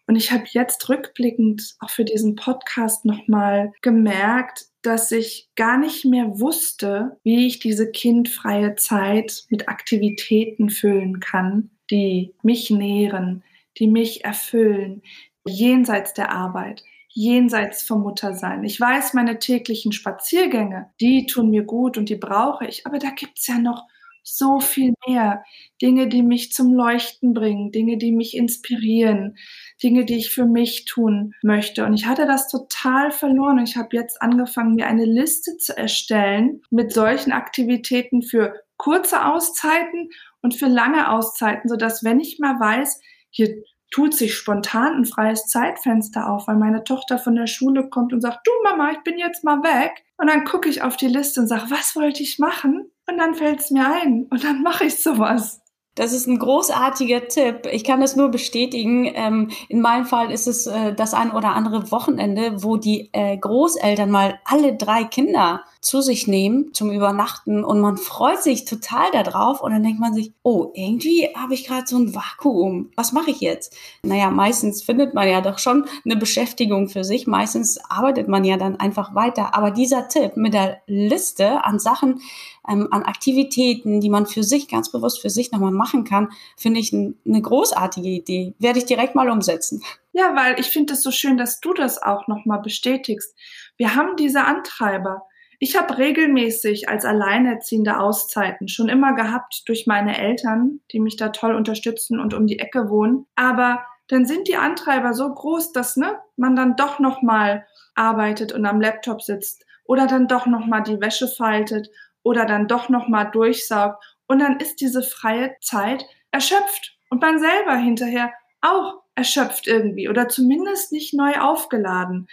und 0.06 0.16
ich 0.16 0.32
habe 0.32 0.44
jetzt 0.48 0.88
rückblickend 0.88 1.76
auch 1.80 1.90
für 1.90 2.04
diesen 2.04 2.36
Podcast 2.36 3.04
nochmal 3.04 3.72
gemerkt, 3.80 4.66
dass 4.82 5.10
ich 5.12 5.48
gar 5.56 5.78
nicht 5.78 6.04
mehr 6.04 6.38
wusste, 6.40 7.16
wie 7.22 7.46
ich 7.46 7.58
diese 7.58 7.90
kindfreie 7.90 8.74
Zeit 8.74 9.44
mit 9.48 9.68
Aktivitäten 9.68 10.68
füllen 10.68 11.20
kann, 11.20 11.70
die 11.90 12.34
mich 12.42 12.70
nähren, 12.70 13.42
die 13.78 13.86
mich 13.86 14.24
erfüllen, 14.24 15.02
jenseits 15.46 16.14
der 16.14 16.32
Arbeit, 16.32 16.82
jenseits 17.08 17.82
vom 17.82 18.02
Muttersein. 18.02 18.64
Ich 18.64 18.80
weiß, 18.80 19.14
meine 19.14 19.38
täglichen 19.38 19.92
Spaziergänge, 19.92 20.90
die 21.00 21.26
tun 21.26 21.50
mir 21.50 21.64
gut 21.64 21.96
und 21.96 22.08
die 22.08 22.16
brauche 22.16 22.66
ich, 22.66 22.86
aber 22.86 22.98
da 22.98 23.10
gibt's 23.10 23.46
ja 23.46 23.58
noch 23.58 23.84
so 24.24 24.58
viel 24.58 24.94
mehr. 25.06 25.44
Dinge, 25.82 26.08
die 26.08 26.22
mich 26.22 26.52
zum 26.52 26.72
Leuchten 26.72 27.34
bringen, 27.34 27.70
Dinge, 27.70 27.98
die 27.98 28.10
mich 28.10 28.36
inspirieren, 28.36 29.36
Dinge, 29.82 30.06
die 30.06 30.16
ich 30.16 30.30
für 30.30 30.46
mich 30.46 30.86
tun 30.86 31.34
möchte. 31.42 31.84
Und 31.84 31.94
ich 31.94 32.06
hatte 32.06 32.26
das 32.26 32.48
total 32.48 33.10
verloren. 33.10 33.58
Ich 33.58 33.76
habe 33.76 33.94
jetzt 33.94 34.22
angefangen, 34.22 34.74
mir 34.74 34.86
eine 34.86 35.04
Liste 35.04 35.58
zu 35.58 35.76
erstellen 35.76 36.62
mit 36.70 36.92
solchen 36.92 37.32
Aktivitäten 37.32 38.22
für 38.22 38.54
kurze 38.76 39.26
Auszeiten 39.26 40.08
und 40.40 40.54
für 40.54 40.66
lange 40.66 41.10
Auszeiten, 41.10 41.68
sodass 41.68 42.02
wenn 42.02 42.18
ich 42.18 42.38
mal 42.38 42.58
weiß, 42.58 43.00
hier 43.30 43.62
tut 43.94 44.12
sich 44.12 44.34
spontan 44.34 44.96
ein 44.96 45.04
freies 45.04 45.46
Zeitfenster 45.46 46.28
auf, 46.28 46.48
weil 46.48 46.56
meine 46.56 46.82
Tochter 46.82 47.16
von 47.16 47.36
der 47.36 47.46
Schule 47.46 47.88
kommt 47.88 48.12
und 48.12 48.20
sagt, 48.20 48.44
du 48.44 48.50
Mama, 48.64 48.90
ich 48.90 48.98
bin 49.04 49.18
jetzt 49.18 49.44
mal 49.44 49.62
weg. 49.62 50.04
Und 50.16 50.28
dann 50.28 50.42
gucke 50.42 50.68
ich 50.68 50.82
auf 50.82 50.96
die 50.96 51.06
Liste 51.06 51.40
und 51.40 51.46
sage, 51.46 51.70
was 51.70 51.94
wollte 51.94 52.20
ich 52.20 52.40
machen? 52.40 52.90
Und 53.08 53.18
dann 53.18 53.36
fällt 53.36 53.60
es 53.60 53.70
mir 53.70 53.86
ein 53.88 54.26
und 54.30 54.42
dann 54.42 54.62
mache 54.62 54.86
ich 54.86 55.00
sowas. 55.00 55.60
Das 55.94 56.12
ist 56.12 56.26
ein 56.26 56.38
großartiger 56.38 57.28
Tipp. 57.28 57.68
Ich 57.70 57.84
kann 57.84 58.00
das 58.00 58.16
nur 58.16 58.28
bestätigen. 58.28 59.10
Ähm, 59.14 59.50
in 59.68 59.80
meinem 59.80 60.06
Fall 60.06 60.32
ist 60.32 60.48
es 60.48 60.66
äh, 60.66 60.92
das 60.92 61.14
ein 61.14 61.30
oder 61.30 61.50
andere 61.50 61.90
Wochenende, 61.92 62.64
wo 62.64 62.76
die 62.76 63.10
äh, 63.12 63.36
Großeltern 63.36 64.10
mal 64.10 64.40
alle 64.44 64.74
drei 64.74 65.04
Kinder 65.04 65.62
zu 65.84 66.00
sich 66.00 66.26
nehmen 66.26 66.72
zum 66.72 66.90
Übernachten 66.90 67.62
und 67.62 67.78
man 67.78 67.98
freut 67.98 68.42
sich 68.42 68.64
total 68.64 69.10
darauf 69.12 69.60
und 69.60 69.70
dann 69.70 69.82
denkt 69.82 70.00
man 70.00 70.14
sich, 70.14 70.32
oh, 70.42 70.70
irgendwie 70.74 71.28
habe 71.36 71.52
ich 71.52 71.66
gerade 71.66 71.86
so 71.86 71.98
ein 71.98 72.14
Vakuum. 72.14 72.90
Was 72.96 73.12
mache 73.12 73.30
ich 73.30 73.40
jetzt? 73.40 73.76
Naja, 74.02 74.30
meistens 74.30 74.82
findet 74.82 75.12
man 75.12 75.28
ja 75.28 75.42
doch 75.42 75.58
schon 75.58 75.84
eine 76.04 76.16
Beschäftigung 76.16 76.88
für 76.88 77.04
sich. 77.04 77.26
Meistens 77.26 77.78
arbeitet 77.90 78.28
man 78.28 78.44
ja 78.44 78.56
dann 78.56 78.76
einfach 78.76 79.14
weiter. 79.14 79.54
Aber 79.54 79.70
dieser 79.70 80.08
Tipp 80.08 80.36
mit 80.36 80.54
der 80.54 80.78
Liste 80.86 81.62
an 81.64 81.78
Sachen, 81.78 82.20
ähm, 82.68 82.88
an 82.90 83.02
Aktivitäten, 83.02 84.00
die 84.00 84.10
man 84.10 84.26
für 84.26 84.42
sich 84.42 84.68
ganz 84.68 84.90
bewusst 84.90 85.20
für 85.20 85.30
sich 85.30 85.52
nochmal 85.52 85.72
machen 85.72 86.04
kann, 86.04 86.30
finde 86.56 86.80
ich 86.80 86.92
eine 86.92 87.42
großartige 87.42 88.08
Idee. 88.08 88.54
Werde 88.58 88.78
ich 88.78 88.86
direkt 88.86 89.14
mal 89.14 89.30
umsetzen. 89.30 89.82
Ja, 90.12 90.34
weil 90.34 90.58
ich 90.60 90.66
finde 90.66 90.94
es 90.94 91.02
so 91.02 91.10
schön, 91.10 91.36
dass 91.36 91.60
du 91.60 91.72
das 91.72 92.02
auch 92.02 92.28
nochmal 92.28 92.60
bestätigst. 92.60 93.36
Wir 93.76 93.94
haben 93.94 94.16
diese 94.16 94.44
Antreiber. 94.44 95.26
Ich 95.58 95.76
habe 95.76 95.98
regelmäßig 95.98 96.88
als 96.88 97.04
Alleinerziehende 97.04 97.98
Auszeiten 97.98 98.68
schon 98.68 98.88
immer 98.88 99.14
gehabt 99.14 99.62
durch 99.66 99.86
meine 99.86 100.18
Eltern, 100.18 100.80
die 100.92 101.00
mich 101.00 101.16
da 101.16 101.30
toll 101.30 101.54
unterstützen 101.54 102.20
und 102.20 102.34
um 102.34 102.46
die 102.46 102.58
Ecke 102.58 102.90
wohnen. 102.90 103.26
Aber 103.34 103.84
dann 104.08 104.26
sind 104.26 104.48
die 104.48 104.56
Antreiber 104.56 105.14
so 105.14 105.32
groß, 105.32 105.72
dass 105.72 105.96
ne, 105.96 106.18
man 106.36 106.56
dann 106.56 106.76
doch 106.76 106.98
noch 106.98 107.22
mal 107.22 107.66
arbeitet 107.94 108.52
und 108.52 108.66
am 108.66 108.80
Laptop 108.80 109.22
sitzt 109.22 109.64
oder 109.84 110.06
dann 110.06 110.28
doch 110.28 110.46
noch 110.46 110.66
mal 110.66 110.80
die 110.80 111.00
Wäsche 111.00 111.28
faltet 111.28 111.88
oder 112.24 112.46
dann 112.46 112.66
doch 112.66 112.88
noch 112.88 113.06
mal 113.06 113.24
durchsaugt 113.24 114.04
Und 114.26 114.40
dann 114.40 114.58
ist 114.58 114.80
diese 114.80 115.02
freie 115.02 115.54
Zeit 115.60 116.04
erschöpft 116.32 116.98
und 117.10 117.20
man 117.20 117.38
selber 117.38 117.76
hinterher 117.76 118.32
auch 118.60 119.02
erschöpft 119.14 119.68
irgendwie 119.68 120.08
oder 120.08 120.28
zumindest 120.28 120.90
nicht 120.90 121.14
neu 121.14 121.34
aufgeladen. 121.38 122.26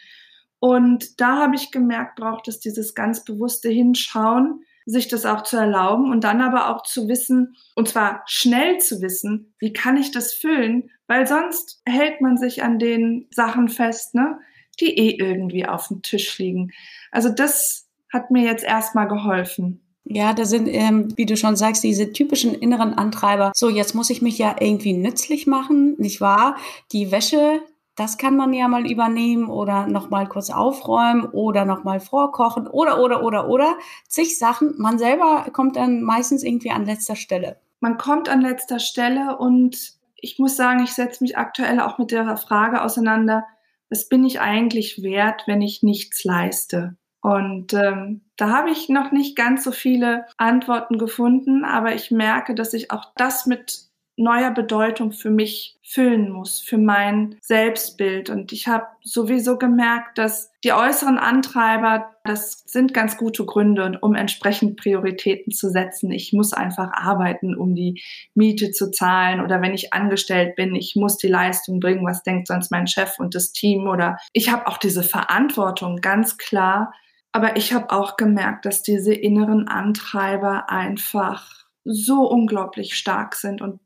Und 0.60 1.20
da 1.20 1.38
habe 1.38 1.56
ich 1.56 1.72
gemerkt, 1.72 2.16
braucht 2.16 2.48
es 2.48 2.60
dieses 2.60 2.96
ganz 2.96 3.24
bewusste 3.24 3.70
Hinschauen, 3.70 4.64
sich 4.86 5.08
das 5.08 5.26
auch 5.26 5.44
zu 5.44 5.58
erlauben 5.58 6.12
und 6.12 6.24
dann 6.24 6.42
aber 6.42 6.70
auch 6.70 6.84
zu 6.84 7.08
wissen, 7.08 7.56
und 7.76 7.90
zwar 7.90 8.24
schnell 8.26 8.80
zu 8.80 9.02
wissen, 9.02 9.54
wie 9.60 9.74
kann 9.74 9.98
ich 9.98 10.12
das 10.12 10.34
füllen, 10.34 10.90
weil 11.08 11.28
sonst 11.28 11.82
hält 11.86 12.22
man 12.22 12.38
sich 12.38 12.64
an 12.64 12.80
den 12.80 13.28
Sachen 13.32 13.70
fest, 13.70 14.16
ne, 14.16 14.40
die 14.80 14.98
eh 14.98 15.18
irgendwie 15.18 15.66
auf 15.68 15.88
dem 15.90 16.02
Tisch 16.02 16.38
liegen. 16.40 16.72
Also 17.12 17.30
das 17.30 17.88
hat 18.12 18.32
mir 18.32 18.44
jetzt 18.44 18.64
erstmal 18.64 19.08
geholfen. 19.08 19.82
Ja, 20.04 20.34
da 20.34 20.46
sind, 20.46 20.68
ähm, 20.68 21.14
wie 21.16 21.26
du 21.26 21.38
schon 21.38 21.56
sagst, 21.56 21.84
diese 21.84 22.12
typischen 22.12 22.54
inneren 22.56 22.94
Antreiber. 22.94 23.52
So, 23.56 23.70
jetzt 23.70 23.94
muss 23.94 24.10
ich 24.10 24.22
mich 24.22 24.38
ja 24.38 24.56
irgendwie 24.60 24.94
nützlich 24.94 25.48
machen, 25.48 25.96
nicht 26.00 26.20
wahr? 26.20 26.56
Die 26.92 27.12
Wäsche, 27.12 27.62
das 27.96 28.18
kann 28.18 28.36
man 28.36 28.52
ja 28.52 28.68
mal 28.68 28.90
übernehmen 28.90 29.50
oder 29.50 29.86
nochmal 29.88 30.28
kurz 30.28 30.50
aufräumen 30.50 31.26
oder 31.26 31.66
nochmal 31.66 32.00
vorkochen 32.00 32.68
oder, 32.68 33.00
oder, 33.00 33.24
oder, 33.24 33.48
oder. 33.48 33.78
Zig 34.08 34.38
Sachen. 34.38 34.74
Man 34.78 34.98
selber 34.98 35.48
kommt 35.54 35.76
dann 35.76 36.02
meistens 36.02 36.44
irgendwie 36.44 36.72
an 36.72 36.86
letzter 36.86 37.16
Stelle. 37.16 37.60
Man 37.80 37.98
kommt 37.98 38.28
an 38.28 38.42
letzter 38.42 38.80
Stelle 38.80 39.38
und 39.38 39.94
ich 40.16 40.40
muss 40.40 40.56
sagen, 40.56 40.84
ich 40.84 40.94
setze 40.94 41.24
mich 41.24 41.38
aktuell 41.38 41.80
auch 41.80 41.98
mit 41.98 42.12
der 42.12 42.38
Frage 42.38 42.82
auseinander, 42.84 43.46
was 43.90 44.08
bin 44.08 44.24
ich 44.24 44.40
eigentlich 44.40 45.04
wert, 45.04 45.44
wenn 45.48 45.62
ich 45.62 45.84
nichts 45.84 46.24
leiste? 46.24 46.96
Und 47.22 47.74
ähm, 47.74 48.22
da 48.36 48.50
habe 48.50 48.72
ich 48.72 48.90
noch 48.90 49.12
nicht 49.12 49.36
ganz 49.36 49.64
so 49.64 49.72
viele 49.72 50.26
Antworten 50.38 50.98
gefunden, 50.98 51.64
aber 51.64 51.94
ich 51.94 52.10
merke, 52.10 52.56
dass 52.56 52.74
ich 52.74 52.92
auch 52.92 53.06
das 53.16 53.46
mit 53.46 53.92
neuer 54.18 54.52
Bedeutung 54.52 55.12
für 55.12 55.30
mich 55.30 55.78
füllen 55.84 56.32
muss, 56.32 56.60
für 56.60 56.78
mein 56.78 57.38
Selbstbild. 57.42 58.30
Und 58.30 58.52
ich 58.52 58.68
habe 58.68 58.86
sowieso 59.04 59.58
gemerkt, 59.58 60.18
dass 60.18 60.52
die 60.64 60.74
äußeren 60.74 61.18
Antreiber, 61.18 62.12
das 62.24 62.64
sind 62.66 62.94
ganz 62.94 63.18
gute 63.18 63.46
Gründe, 63.46 63.98
um 64.02 64.16
entsprechend 64.16 64.78
Prioritäten 64.78 65.52
zu 65.52 65.70
setzen. 65.70 66.12
Ich 66.12 66.34
muss 66.34 66.54
einfach 66.54 66.92
arbeiten, 66.94 67.56
um 67.56 67.76
die 67.76 68.02
Miete 68.36 68.72
zu 68.72 68.92
zahlen. 68.92 69.42
Oder 69.42 69.62
wenn 69.62 69.74
ich 69.74 69.94
angestellt 69.94 70.56
bin, 70.56 70.76
ich 70.76 70.96
muss 70.96 71.18
die 71.18 71.28
Leistung 71.28 71.80
bringen. 71.80 72.06
Was 72.06 72.24
denkt 72.24 72.48
sonst 72.48 72.72
mein 72.72 72.88
Chef 72.88 73.20
und 73.20 73.36
das 73.36 73.52
Team? 73.52 73.88
Oder 73.88 74.18
ich 74.34 74.52
habe 74.52 74.68
auch 74.68 74.78
diese 74.78 75.04
Verantwortung 75.04 75.98
ganz 75.98 76.38
klar. 76.38 76.94
Aber 77.32 77.56
ich 77.56 77.74
habe 77.74 77.92
auch 77.92 78.18
gemerkt, 78.18 78.66
dass 78.66 78.84
diese 78.84 79.14
inneren 79.14 79.68
Antreiber 79.68 80.70
einfach 80.70 81.66
so 81.84 82.30
unglaublich 82.30 82.96
stark 82.96 83.36
sind 83.36 83.62
und 83.62 83.80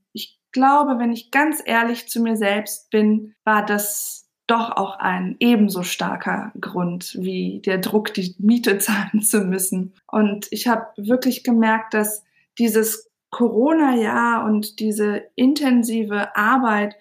glaube, 0.55 0.99
wenn 0.99 1.11
ich 1.11 1.31
ganz 1.31 1.61
ehrlich 1.63 2.07
zu 2.07 2.21
mir 2.21 2.37
selbst 2.37 2.89
bin, 2.89 3.35
war 3.43 3.63
das 3.63 4.29
doch 4.47 4.71
auch 4.71 4.97
ein 4.99 5.35
ebenso 5.39 5.83
starker 5.83 6.53
Grund 6.61 7.17
wie 7.19 7.61
der 7.65 7.77
Druck, 7.77 8.13
die 8.13 8.35
Miete 8.39 8.77
zahlen 8.79 9.21
zu 9.21 9.41
müssen. 9.41 9.93
Und 10.07 10.47
ich 10.51 10.67
habe 10.67 10.85
wirklich 10.95 11.43
gemerkt, 11.43 11.93
dass 11.93 12.23
dieses 12.57 13.11
Corona-Jahr 13.31 14.45
und 14.45 14.79
diese 14.79 15.23
intensive 15.35 16.37
Arbeit 16.37 16.95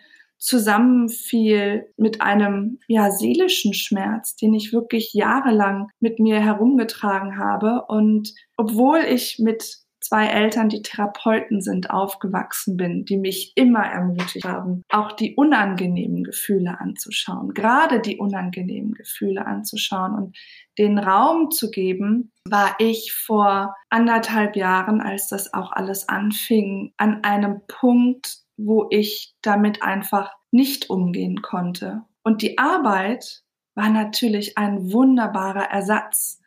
zusammenfiel 0.44 1.86
mit 1.96 2.20
einem 2.20 2.78
ja 2.86 3.10
seelischen 3.10 3.72
Schmerz, 3.72 4.36
den 4.36 4.52
ich 4.52 4.74
wirklich 4.74 5.14
jahrelang 5.14 5.88
mit 6.00 6.20
mir 6.20 6.38
herumgetragen 6.40 7.38
habe. 7.38 7.84
Und 7.88 8.34
obwohl 8.58 8.98
ich 8.98 9.38
mit 9.38 9.78
zwei 10.00 10.26
Eltern, 10.26 10.68
die 10.68 10.82
Therapeuten 10.82 11.62
sind, 11.62 11.88
aufgewachsen 11.88 12.76
bin, 12.76 13.06
die 13.06 13.16
mich 13.16 13.52
immer 13.56 13.84
ermutigt 13.86 14.44
haben, 14.44 14.82
auch 14.90 15.12
die 15.12 15.34
unangenehmen 15.34 16.24
Gefühle 16.24 16.78
anzuschauen, 16.78 17.54
gerade 17.54 18.00
die 18.00 18.18
unangenehmen 18.18 18.92
Gefühle 18.92 19.46
anzuschauen 19.46 20.14
und 20.14 20.36
den 20.78 20.98
Raum 20.98 21.50
zu 21.50 21.70
geben, 21.70 22.32
war 22.46 22.76
ich 22.78 23.14
vor 23.14 23.74
anderthalb 23.88 24.56
Jahren, 24.56 25.00
als 25.00 25.28
das 25.28 25.54
auch 25.54 25.72
alles 25.72 26.06
anfing, 26.06 26.92
an 26.98 27.24
einem 27.24 27.62
Punkt, 27.66 28.43
wo 28.56 28.87
ich 28.90 29.34
damit 29.42 29.82
einfach 29.82 30.32
nicht 30.50 30.90
umgehen 30.90 31.42
konnte. 31.42 32.02
Und 32.23 32.42
die 32.42 32.58
Arbeit 32.58 33.42
war 33.75 33.90
natürlich 33.90 34.56
ein 34.56 34.92
wunderbarer 34.92 35.70
Ersatz 35.70 36.40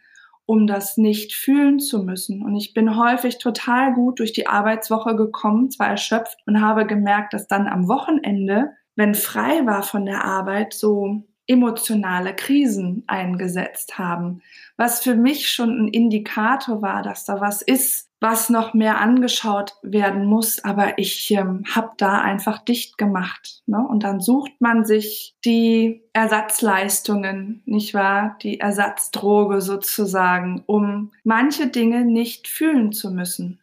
um 0.48 0.66
das 0.66 0.98
nicht 0.98 1.34
fühlen 1.34 1.80
zu 1.80 2.04
müssen. 2.04 2.42
Und 2.42 2.56
ich 2.56 2.74
bin 2.74 2.98
häufig 2.98 3.38
total 3.38 3.94
gut 3.94 4.20
durch 4.20 4.32
die 4.32 4.48
Arbeitswoche 4.48 5.16
gekommen, 5.16 5.70
zwar 5.70 5.90
erschöpft 5.90 6.40
und 6.48 6.62
habe 6.62 6.88
gemerkt, 6.88 7.34
dass 7.34 7.48
dann 7.48 7.68
am 7.68 7.90
Wochenende, 7.90 8.72
wenn 8.96 9.14
frei 9.14 9.66
war 9.66 9.84
von 9.84 10.06
der 10.06 10.24
Arbeit, 10.24 10.74
so 10.74 11.22
emotionale 11.48 12.34
Krisen 12.34 13.04
eingesetzt 13.08 14.00
haben, 14.00 14.42
was 14.78 15.02
für 15.02 15.16
mich 15.16 15.50
schon 15.50 15.70
ein 15.70 15.88
Indikator 15.90 16.82
war, 16.82 17.04
dass 17.04 17.26
da 17.26 17.42
was 17.42 17.62
ist, 17.62 18.07
was 18.20 18.50
noch 18.50 18.74
mehr 18.74 19.00
angeschaut 19.00 19.76
werden 19.84 20.26
muss, 20.26 20.64
aber 20.64 20.98
ich 20.98 21.30
ähm, 21.32 21.64
habe 21.74 21.92
da 21.98 22.20
einfach 22.20 22.64
dicht 22.64 22.98
gemacht. 22.98 23.62
Ne? 23.68 23.86
Und 23.88 24.04
dann 24.04 24.22
sucht 24.22 24.54
man 24.60 24.86
sich 24.86 25.36
die 25.46 26.04
Ersatzleistungen, 26.14 27.62
nicht 27.66 27.94
wahr? 27.94 28.38
Die 28.42 28.60
Ersatzdroge 28.60 29.62
sozusagen, 29.62 30.64
um 30.66 31.12
manche 31.24 31.68
Dinge 31.68 32.06
nicht 32.06 32.48
fühlen 32.48 32.92
zu 32.92 33.12
müssen. 33.12 33.60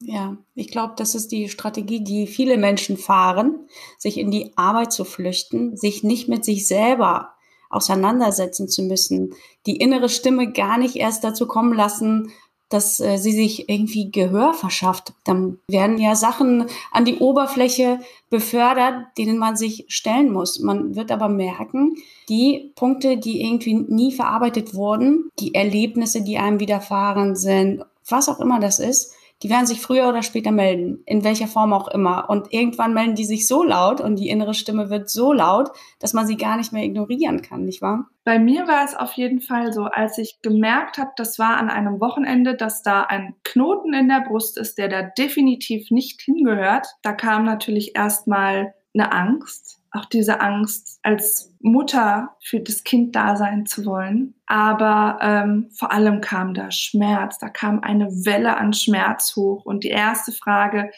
Ja, 0.00 0.36
ich 0.54 0.68
glaube, 0.68 0.94
das 0.96 1.16
ist 1.16 1.32
die 1.32 1.48
Strategie, 1.48 2.04
die 2.04 2.28
viele 2.28 2.56
Menschen 2.56 2.96
fahren, 2.96 3.66
sich 3.98 4.16
in 4.16 4.30
die 4.30 4.52
Arbeit 4.56 4.92
zu 4.92 5.04
flüchten, 5.04 5.76
sich 5.76 6.04
nicht 6.04 6.28
mit 6.28 6.44
sich 6.44 6.68
selber 6.68 7.34
auseinandersetzen 7.68 8.68
zu 8.68 8.82
müssen, 8.82 9.34
die 9.66 9.76
innere 9.76 10.08
Stimme 10.08 10.52
gar 10.52 10.78
nicht 10.78 10.96
erst 10.96 11.24
dazu 11.24 11.46
kommen 11.46 11.74
lassen, 11.74 12.30
dass 12.68 13.00
äh, 13.00 13.16
sie 13.16 13.32
sich 13.32 13.68
irgendwie 13.68 14.10
Gehör 14.10 14.52
verschafft. 14.52 15.12
Dann 15.24 15.58
werden 15.68 15.98
ja 15.98 16.14
Sachen 16.14 16.66
an 16.92 17.04
die 17.04 17.18
Oberfläche 17.18 18.00
befördert, 18.30 19.06
denen 19.16 19.38
man 19.38 19.56
sich 19.56 19.84
stellen 19.88 20.32
muss. 20.32 20.58
Man 20.60 20.94
wird 20.94 21.10
aber 21.10 21.28
merken, 21.28 21.96
die 22.28 22.72
Punkte, 22.74 23.16
die 23.16 23.42
irgendwie 23.42 23.74
nie 23.74 24.12
verarbeitet 24.12 24.74
wurden, 24.74 25.30
die 25.38 25.54
Erlebnisse, 25.54 26.22
die 26.22 26.38
einem 26.38 26.60
widerfahren 26.60 27.36
sind, 27.36 27.84
was 28.06 28.28
auch 28.28 28.40
immer 28.40 28.60
das 28.60 28.78
ist, 28.78 29.14
die 29.42 29.50
werden 29.50 29.66
sich 29.66 29.80
früher 29.80 30.08
oder 30.08 30.22
später 30.22 30.50
melden, 30.50 31.02
in 31.06 31.22
welcher 31.22 31.46
Form 31.46 31.72
auch 31.72 31.88
immer. 31.88 32.28
Und 32.28 32.52
irgendwann 32.52 32.94
melden 32.94 33.14
die 33.14 33.24
sich 33.24 33.46
so 33.46 33.62
laut 33.62 34.00
und 34.00 34.16
die 34.16 34.28
innere 34.28 34.54
Stimme 34.54 34.90
wird 34.90 35.08
so 35.08 35.32
laut, 35.32 35.70
dass 36.00 36.12
man 36.12 36.26
sie 36.26 36.36
gar 36.36 36.56
nicht 36.56 36.72
mehr 36.72 36.84
ignorieren 36.84 37.42
kann, 37.42 37.64
nicht 37.64 37.80
wahr? 37.82 38.06
Bei 38.24 38.38
mir 38.38 38.66
war 38.66 38.84
es 38.84 38.94
auf 38.94 39.12
jeden 39.12 39.40
Fall 39.40 39.72
so, 39.72 39.84
als 39.84 40.18
ich 40.18 40.40
gemerkt 40.42 40.98
habe, 40.98 41.10
das 41.16 41.38
war 41.38 41.56
an 41.56 41.70
einem 41.70 42.00
Wochenende, 42.00 42.56
dass 42.56 42.82
da 42.82 43.02
ein 43.02 43.34
Knoten 43.44 43.94
in 43.94 44.08
der 44.08 44.24
Brust 44.28 44.58
ist, 44.58 44.76
der 44.76 44.88
da 44.88 45.02
definitiv 45.02 45.90
nicht 45.90 46.20
hingehört. 46.20 46.86
Da 47.02 47.12
kam 47.12 47.44
natürlich 47.44 47.96
erstmal 47.96 48.74
eine 48.92 49.12
Angst, 49.12 49.77
auch 49.92 50.04
diese 50.04 50.40
Angst, 50.40 50.98
als 51.02 51.54
Mutter 51.60 52.36
für 52.42 52.60
das 52.60 52.84
Kind 52.84 53.16
da 53.16 53.36
sein 53.36 53.66
zu 53.66 53.84
wollen. 53.84 54.34
Aber 54.46 55.18
ähm, 55.22 55.70
vor 55.76 55.92
allem 55.92 56.20
kam 56.20 56.54
da 56.54 56.70
Schmerz, 56.70 57.38
da 57.38 57.48
kam 57.48 57.80
eine 57.80 58.08
Welle 58.08 58.56
an 58.56 58.72
Schmerz 58.72 59.34
hoch. 59.36 59.64
Und 59.64 59.84
die 59.84 59.88
erste 59.88 60.32
Frage, 60.32 60.90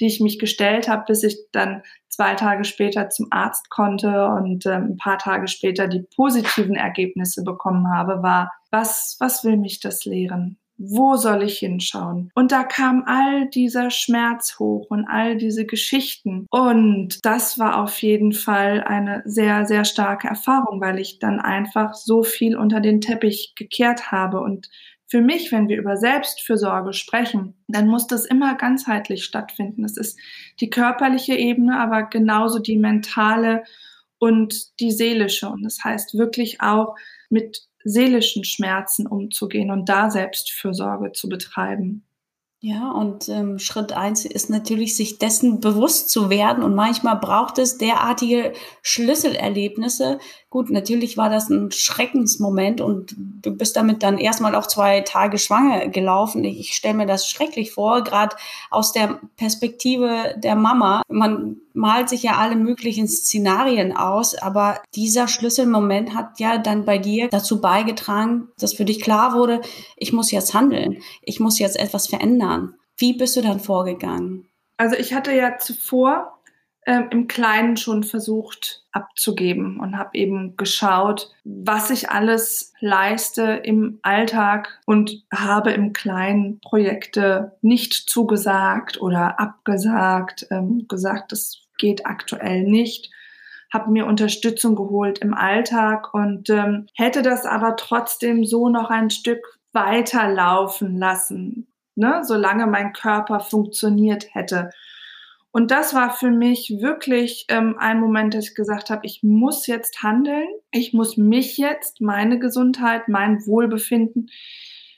die 0.00 0.06
ich 0.06 0.20
mich 0.20 0.38
gestellt 0.38 0.88
habe, 0.88 1.04
bis 1.06 1.22
ich 1.22 1.38
dann 1.52 1.82
zwei 2.08 2.34
Tage 2.34 2.64
später 2.64 3.08
zum 3.10 3.28
Arzt 3.30 3.70
konnte 3.70 4.28
und 4.28 4.66
ähm, 4.66 4.90
ein 4.92 4.96
paar 4.96 5.18
Tage 5.18 5.48
später 5.48 5.88
die 5.88 6.06
positiven 6.14 6.76
Ergebnisse 6.76 7.42
bekommen 7.42 7.88
habe, 7.92 8.22
war, 8.22 8.52
was, 8.70 9.16
was 9.20 9.44
will 9.44 9.56
mich 9.56 9.80
das 9.80 10.04
lehren? 10.04 10.58
Wo 10.76 11.16
soll 11.16 11.42
ich 11.42 11.58
hinschauen? 11.58 12.30
Und 12.34 12.52
da 12.52 12.64
kam 12.64 13.04
all 13.06 13.48
dieser 13.48 13.90
Schmerz 13.90 14.58
hoch 14.58 14.86
und 14.90 15.06
all 15.06 15.36
diese 15.36 15.66
Geschichten. 15.66 16.46
Und 16.50 17.24
das 17.24 17.58
war 17.58 17.82
auf 17.82 18.02
jeden 18.02 18.32
Fall 18.32 18.82
eine 18.82 19.22
sehr, 19.24 19.66
sehr 19.66 19.84
starke 19.84 20.28
Erfahrung, 20.28 20.80
weil 20.80 20.98
ich 20.98 21.18
dann 21.18 21.40
einfach 21.40 21.94
so 21.94 22.22
viel 22.22 22.56
unter 22.56 22.80
den 22.80 23.00
Teppich 23.00 23.54
gekehrt 23.56 24.10
habe. 24.10 24.40
Und 24.40 24.68
für 25.06 25.20
mich, 25.20 25.52
wenn 25.52 25.68
wir 25.68 25.78
über 25.78 25.96
Selbstfürsorge 25.96 26.92
sprechen, 26.92 27.54
dann 27.68 27.86
muss 27.86 28.06
das 28.06 28.24
immer 28.24 28.56
ganzheitlich 28.56 29.24
stattfinden. 29.24 29.84
Es 29.84 29.96
ist 29.96 30.18
die 30.60 30.70
körperliche 30.70 31.36
Ebene, 31.36 31.78
aber 31.78 32.04
genauso 32.04 32.58
die 32.58 32.78
mentale 32.78 33.62
und 34.18 34.80
die 34.80 34.90
seelische. 34.90 35.48
Und 35.48 35.62
das 35.62 35.84
heißt 35.84 36.18
wirklich 36.18 36.60
auch 36.60 36.96
mit 37.30 37.68
seelischen 37.84 38.44
Schmerzen 38.44 39.06
umzugehen 39.06 39.70
und 39.70 39.88
da 39.88 40.10
Selbstfürsorge 40.10 41.12
zu 41.12 41.28
betreiben. 41.28 42.04
Ja, 42.66 42.92
und 42.92 43.28
ähm, 43.28 43.58
Schritt 43.58 43.92
eins 43.92 44.24
ist 44.24 44.48
natürlich, 44.48 44.96
sich 44.96 45.18
dessen 45.18 45.60
bewusst 45.60 46.08
zu 46.08 46.30
werden. 46.30 46.64
Und 46.64 46.74
manchmal 46.74 47.16
braucht 47.16 47.58
es 47.58 47.76
derartige 47.76 48.54
Schlüsselerlebnisse. 48.80 50.18
Gut, 50.54 50.70
natürlich 50.70 51.16
war 51.16 51.30
das 51.30 51.50
ein 51.50 51.72
Schreckensmoment 51.72 52.80
und 52.80 53.16
du 53.18 53.50
bist 53.50 53.74
damit 53.74 54.04
dann 54.04 54.18
erstmal 54.18 54.54
auch 54.54 54.68
zwei 54.68 55.00
Tage 55.00 55.36
schwanger 55.38 55.88
gelaufen. 55.88 56.44
Ich, 56.44 56.60
ich 56.60 56.74
stelle 56.74 56.94
mir 56.94 57.06
das 57.06 57.28
schrecklich 57.28 57.72
vor, 57.72 58.04
gerade 58.04 58.36
aus 58.70 58.92
der 58.92 59.18
Perspektive 59.36 60.36
der 60.36 60.54
Mama. 60.54 61.02
Man 61.08 61.56
malt 61.72 62.08
sich 62.08 62.22
ja 62.22 62.36
alle 62.36 62.54
möglichen 62.54 63.08
Szenarien 63.08 63.96
aus, 63.96 64.36
aber 64.36 64.80
dieser 64.94 65.26
Schlüsselmoment 65.26 66.14
hat 66.14 66.38
ja 66.38 66.58
dann 66.58 66.84
bei 66.84 66.98
dir 66.98 67.26
dazu 67.28 67.60
beigetragen, 67.60 68.46
dass 68.56 68.74
für 68.74 68.84
dich 68.84 69.00
klar 69.00 69.34
wurde, 69.34 69.60
ich 69.96 70.12
muss 70.12 70.30
jetzt 70.30 70.54
handeln, 70.54 71.02
ich 71.22 71.40
muss 71.40 71.58
jetzt 71.58 71.76
etwas 71.76 72.06
verändern. 72.06 72.76
Wie 72.96 73.14
bist 73.14 73.34
du 73.34 73.42
dann 73.42 73.58
vorgegangen? 73.58 74.46
Also 74.76 74.94
ich 74.94 75.14
hatte 75.14 75.32
ja 75.32 75.58
zuvor 75.58 76.38
ähm, 76.86 77.08
im 77.10 77.28
Kleinen 77.28 77.76
schon 77.76 78.02
versucht 78.04 78.84
abzugeben 78.92 79.80
und 79.80 79.98
habe 79.98 80.10
eben 80.14 80.56
geschaut, 80.56 81.30
was 81.44 81.90
ich 81.90 82.10
alles 82.10 82.72
leiste 82.80 83.42
im 83.64 83.98
Alltag 84.02 84.80
und 84.86 85.24
habe 85.32 85.72
im 85.72 85.92
Kleinen 85.92 86.60
Projekte 86.60 87.56
nicht 87.62 87.94
zugesagt 87.94 89.00
oder 89.00 89.40
abgesagt, 89.40 90.46
ähm, 90.50 90.86
gesagt, 90.88 91.32
das 91.32 91.62
geht 91.78 92.06
aktuell 92.06 92.62
nicht 92.62 93.10
habe 93.74 93.90
mir 93.90 94.06
Unterstützung 94.06 94.76
geholt 94.76 95.18
im 95.18 95.34
Alltag 95.34 96.14
und 96.14 96.48
ähm, 96.48 96.86
hätte 96.94 97.22
das 97.22 97.44
aber 97.44 97.74
trotzdem 97.76 98.46
so 98.46 98.68
noch 98.68 98.88
ein 98.88 99.10
Stück 99.10 99.58
weiterlaufen 99.72 100.96
lassen, 100.96 101.66
ne, 101.96 102.22
solange 102.24 102.68
mein 102.68 102.92
Körper 102.92 103.40
funktioniert 103.40 104.32
hätte. 104.32 104.70
Und 105.56 105.70
das 105.70 105.94
war 105.94 106.10
für 106.10 106.32
mich 106.32 106.78
wirklich 106.80 107.44
ähm, 107.48 107.76
ein 107.78 108.00
Moment, 108.00 108.34
dass 108.34 108.48
ich 108.48 108.54
gesagt 108.56 108.90
habe, 108.90 109.06
ich 109.06 109.22
muss 109.22 109.68
jetzt 109.68 110.02
handeln. 110.02 110.48
Ich 110.72 110.92
muss 110.92 111.16
mich 111.16 111.58
jetzt, 111.58 112.00
meine 112.00 112.40
Gesundheit, 112.40 113.06
mein 113.06 113.46
Wohlbefinden 113.46 114.30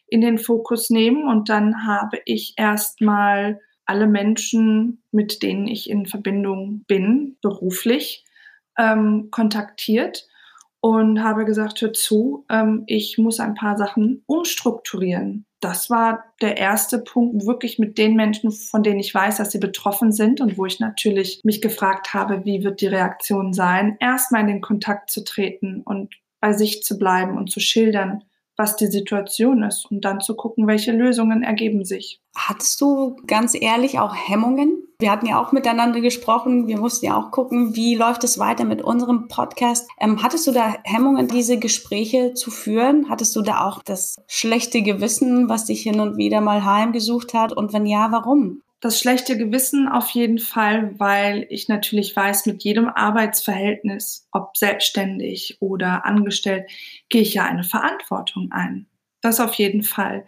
in 0.06 0.22
den 0.22 0.38
Fokus 0.38 0.88
nehmen. 0.88 1.28
Und 1.28 1.50
dann 1.50 1.86
habe 1.86 2.20
ich 2.24 2.54
erstmal 2.56 3.60
alle 3.84 4.06
Menschen, 4.06 5.02
mit 5.12 5.42
denen 5.42 5.68
ich 5.68 5.90
in 5.90 6.06
Verbindung 6.06 6.84
bin, 6.86 7.36
beruflich, 7.42 8.24
ähm, 8.78 9.28
kontaktiert 9.30 10.26
und 10.86 11.22
habe 11.22 11.44
gesagt, 11.44 11.80
hör 11.80 11.92
zu, 11.92 12.44
ähm, 12.48 12.84
ich 12.86 13.18
muss 13.18 13.40
ein 13.40 13.54
paar 13.54 13.76
Sachen 13.76 14.22
umstrukturieren 14.26 15.46
das 15.60 15.88
war 15.90 16.24
der 16.40 16.58
erste 16.58 16.98
Punkt, 16.98 17.46
wirklich 17.46 17.78
mit 17.78 17.98
den 17.98 18.14
Menschen, 18.14 18.52
von 18.52 18.82
denen 18.82 19.00
ich 19.00 19.14
weiß, 19.14 19.38
dass 19.38 19.52
sie 19.52 19.58
betroffen 19.58 20.12
sind 20.12 20.40
und 20.40 20.58
wo 20.58 20.66
ich 20.66 20.80
natürlich 20.80 21.40
mich 21.44 21.62
gefragt 21.62 22.14
habe, 22.14 22.44
wie 22.44 22.62
wird 22.62 22.80
die 22.80 22.86
Reaktion 22.86 23.52
sein, 23.52 23.96
erstmal 23.98 24.42
in 24.42 24.48
den 24.48 24.60
Kontakt 24.60 25.10
zu 25.10 25.24
treten 25.24 25.82
und 25.82 26.14
bei 26.40 26.52
sich 26.52 26.82
zu 26.82 26.98
bleiben 26.98 27.36
und 27.36 27.50
zu 27.50 27.60
schildern, 27.60 28.22
was 28.56 28.76
die 28.76 28.86
Situation 28.86 29.62
ist 29.62 29.90
und 29.90 30.04
dann 30.04 30.20
zu 30.20 30.36
gucken, 30.36 30.66
welche 30.66 30.92
Lösungen 30.92 31.42
ergeben 31.42 31.84
sich. 31.84 32.20
Hattest 32.36 32.80
du 32.80 33.16
ganz 33.26 33.56
ehrlich 33.58 33.98
auch 33.98 34.14
Hemmungen? 34.14 34.85
Wir 34.98 35.10
hatten 35.10 35.26
ja 35.26 35.38
auch 35.38 35.52
miteinander 35.52 36.00
gesprochen. 36.00 36.68
Wir 36.68 36.78
mussten 36.78 37.04
ja 37.04 37.18
auch 37.18 37.30
gucken, 37.30 37.76
wie 37.76 37.96
läuft 37.96 38.24
es 38.24 38.38
weiter 38.38 38.64
mit 38.64 38.80
unserem 38.80 39.28
Podcast. 39.28 39.86
Ähm, 40.00 40.22
hattest 40.22 40.46
du 40.46 40.52
da 40.52 40.76
Hemmungen, 40.84 41.28
diese 41.28 41.58
Gespräche 41.58 42.32
zu 42.32 42.50
führen? 42.50 43.10
Hattest 43.10 43.36
du 43.36 43.42
da 43.42 43.66
auch 43.66 43.82
das 43.82 44.16
schlechte 44.26 44.80
Gewissen, 44.80 45.50
was 45.50 45.66
dich 45.66 45.82
hin 45.82 46.00
und 46.00 46.16
wieder 46.16 46.40
mal 46.40 46.64
heimgesucht 46.64 47.34
hat? 47.34 47.52
Und 47.52 47.74
wenn 47.74 47.84
ja, 47.84 48.10
warum? 48.10 48.62
Das 48.80 48.98
schlechte 48.98 49.36
Gewissen 49.36 49.86
auf 49.86 50.08
jeden 50.10 50.38
Fall, 50.38 50.98
weil 50.98 51.46
ich 51.50 51.68
natürlich 51.68 52.16
weiß, 52.16 52.46
mit 52.46 52.62
jedem 52.64 52.88
Arbeitsverhältnis, 52.88 54.26
ob 54.32 54.56
selbstständig 54.56 55.58
oder 55.60 56.06
angestellt, 56.06 56.70
gehe 57.10 57.22
ich 57.22 57.34
ja 57.34 57.44
eine 57.44 57.64
Verantwortung 57.64 58.48
ein. 58.50 58.86
Das 59.20 59.40
auf 59.40 59.54
jeden 59.54 59.82
Fall. 59.82 60.24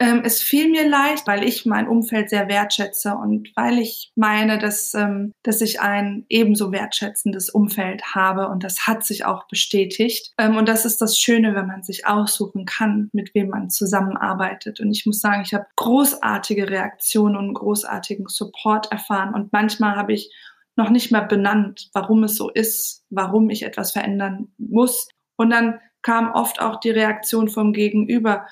Ähm, 0.00 0.22
es 0.24 0.40
fiel 0.40 0.70
mir 0.70 0.88
leicht, 0.88 1.26
weil 1.26 1.42
ich 1.42 1.66
mein 1.66 1.88
Umfeld 1.88 2.30
sehr 2.30 2.48
wertschätze 2.48 3.14
und 3.14 3.50
weil 3.56 3.78
ich 3.78 4.12
meine, 4.14 4.58
dass, 4.58 4.94
ähm, 4.94 5.32
dass 5.42 5.60
ich 5.60 5.80
ein 5.80 6.24
ebenso 6.28 6.70
wertschätzendes 6.70 7.50
Umfeld 7.50 8.14
habe 8.14 8.48
und 8.48 8.62
das 8.62 8.86
hat 8.86 9.04
sich 9.04 9.24
auch 9.24 9.48
bestätigt. 9.48 10.32
Ähm, 10.38 10.56
und 10.56 10.68
das 10.68 10.84
ist 10.84 10.98
das 10.98 11.18
Schöne, 11.18 11.56
wenn 11.56 11.66
man 11.66 11.82
sich 11.82 12.06
aussuchen 12.06 12.64
kann, 12.64 13.10
mit 13.12 13.34
wem 13.34 13.48
man 13.48 13.70
zusammenarbeitet. 13.70 14.78
Und 14.78 14.92
ich 14.92 15.04
muss 15.04 15.20
sagen, 15.20 15.42
ich 15.44 15.52
habe 15.52 15.66
großartige 15.74 16.70
Reaktionen 16.70 17.36
und 17.36 17.54
großartigen 17.54 18.28
Support 18.28 18.92
erfahren 18.92 19.34
und 19.34 19.52
manchmal 19.52 19.96
habe 19.96 20.12
ich 20.12 20.32
noch 20.76 20.90
nicht 20.90 21.10
mal 21.10 21.22
benannt, 21.22 21.90
warum 21.92 22.22
es 22.22 22.36
so 22.36 22.50
ist, 22.50 23.04
warum 23.10 23.50
ich 23.50 23.64
etwas 23.64 23.90
verändern 23.90 24.52
muss. 24.58 25.08
Und 25.36 25.50
dann 25.50 25.80
kam 26.02 26.30
oft 26.30 26.60
auch 26.60 26.78
die 26.78 26.90
Reaktion 26.90 27.48
vom 27.48 27.72
Gegenüber, 27.72 28.46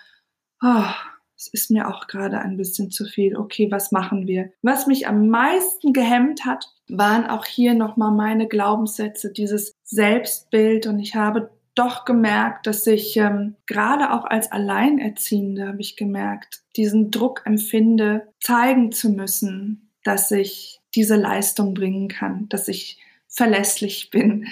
oh, 0.61 0.91
es 1.37 1.49
ist 1.49 1.71
mir 1.71 1.89
auch 1.89 2.07
gerade 2.07 2.39
ein 2.39 2.57
bisschen 2.57 2.91
zu 2.91 3.05
viel. 3.05 3.37
Okay, 3.37 3.71
was 3.71 3.93
machen 3.93 4.27
wir? 4.27 4.51
Was 4.63 4.87
mich 4.87 5.07
am 5.07 5.29
meisten 5.29 5.93
gehemmt 5.93 6.45
hat, 6.45 6.73
waren 6.89 7.27
auch 7.27 7.45
hier 7.45 7.75
nochmal 7.75 8.13
meine 8.13 8.49
Glaubenssätze, 8.49 9.33
dieses 9.33 9.75
Selbstbild. 9.85 10.87
Und 10.87 10.99
ich 10.99 11.15
habe 11.15 11.51
doch 11.75 12.07
gemerkt, 12.07 12.67
dass 12.67 12.87
ich 12.87 13.17
ähm, 13.19 13.57
gerade 13.67 14.13
auch 14.13 14.25
als 14.25 14.51
Alleinerziehende 14.51 15.69
habe 15.69 15.81
ich 15.81 15.97
gemerkt, 15.97 16.63
diesen 16.77 17.11
Druck 17.11 17.43
empfinde, 17.45 18.29
zeigen 18.41 18.93
zu 18.93 19.11
müssen, 19.11 19.93
dass 20.03 20.31
ich 20.31 20.81
diese 20.95 21.17
Leistung 21.17 21.75
bringen 21.75 22.09
kann, 22.09 22.49
dass 22.49 22.69
ich 22.69 22.99
verlässlich 23.29 24.09
bin, 24.11 24.47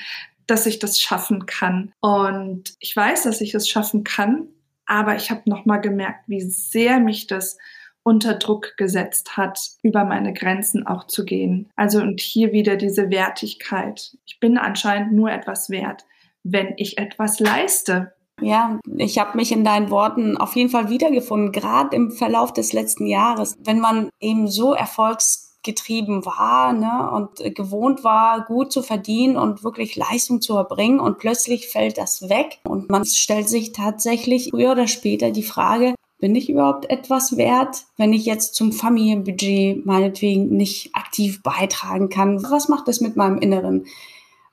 dass 0.47 0.67
ich 0.67 0.79
das 0.79 1.01
schaffen 1.01 1.47
kann. 1.47 1.93
Und 2.01 2.75
ich 2.79 2.95
weiß, 2.95 3.23
dass 3.23 3.41
ich 3.41 3.55
es 3.55 3.69
schaffen 3.69 4.05
kann, 4.05 4.49
aber 4.87 5.17
ich 5.17 5.31
habe 5.31 5.43
nochmal 5.47 5.81
gemerkt, 5.81 6.25
wie 6.27 6.41
sehr 6.41 7.01
mich 7.01 7.27
das 7.27 7.59
unter 8.03 8.35
Druck 8.35 8.77
gesetzt 8.77 9.37
hat, 9.37 9.59
über 9.83 10.05
meine 10.05 10.35
Grenzen 10.35 10.87
auch 10.87 11.07
zu 11.07 11.25
gehen. 11.25 11.71
Also 11.75 12.01
und 12.01 12.21
hier 12.21 12.53
wieder 12.53 12.77
diese 12.77 13.11
Wertigkeit. 13.11 14.17
Ich 14.27 14.39
bin 14.41 14.59
anscheinend 14.59 15.13
nur 15.13 15.33
etwas 15.33 15.71
wert, 15.71 16.05
wenn 16.43 16.75
ich 16.77 16.99
etwas 16.99 17.41
leiste. 17.41 18.13
Ja, 18.41 18.79
ich 18.99 19.19
habe 19.19 19.37
mich 19.37 19.53
in 19.53 19.65
deinen 19.65 19.91
Worten 19.91 20.37
auf 20.37 20.55
jeden 20.57 20.69
Fall 20.69 20.91
wiedergefunden, 20.91 21.53
gerade 21.53 21.97
im 21.97 22.11
Verlauf 22.11 22.53
des 22.53 22.73
letzten 22.73 23.07
Jahres. 23.07 23.57
Wenn 23.61 23.81
man 23.81 24.11
eben 24.21 24.49
so 24.49 24.75
erfolgs 24.75 25.44
getrieben 25.65 26.25
war 26.25 26.73
ne, 26.73 27.11
und 27.11 27.55
gewohnt 27.55 28.05
war, 28.05 28.45
gut 28.45 28.73
zu 28.73 28.83
verdienen 28.83 29.37
und 29.37 29.65
wirklich 29.65 29.97
Leistung 29.97 30.41
zu 30.41 30.57
erbringen 30.57 31.01
und 31.01 31.19
plötzlich 31.19 31.69
fällt 31.69 31.99
das 31.99 32.29
weg 32.29 32.61
und 32.65 32.91
man 32.91 33.05
stellt 33.05 33.49
sich 33.49 33.73
tatsächlich 33.73 34.51
früher 34.51 34.73
oder 34.73 34.87
später 34.87 35.31
die 35.31 35.43
Frage, 35.43 35.95
bin 36.19 36.35
ich 36.37 36.49
überhaupt 36.49 36.89
etwas 36.89 37.37
wert, 37.37 37.85
wenn 37.97 38.13
ich 38.13 38.25
jetzt 38.25 38.55
zum 38.55 38.73
Familienbudget 38.73 39.85
meinetwegen 39.85 40.57
nicht 40.57 40.95
aktiv 40.95 41.43
beitragen 41.43 42.09
kann? 42.09 42.43
Was 42.51 42.69
macht 42.69 42.89
das 42.89 43.01
mit 43.01 43.17
meinem 43.17 43.39
Inneren? 43.39 43.85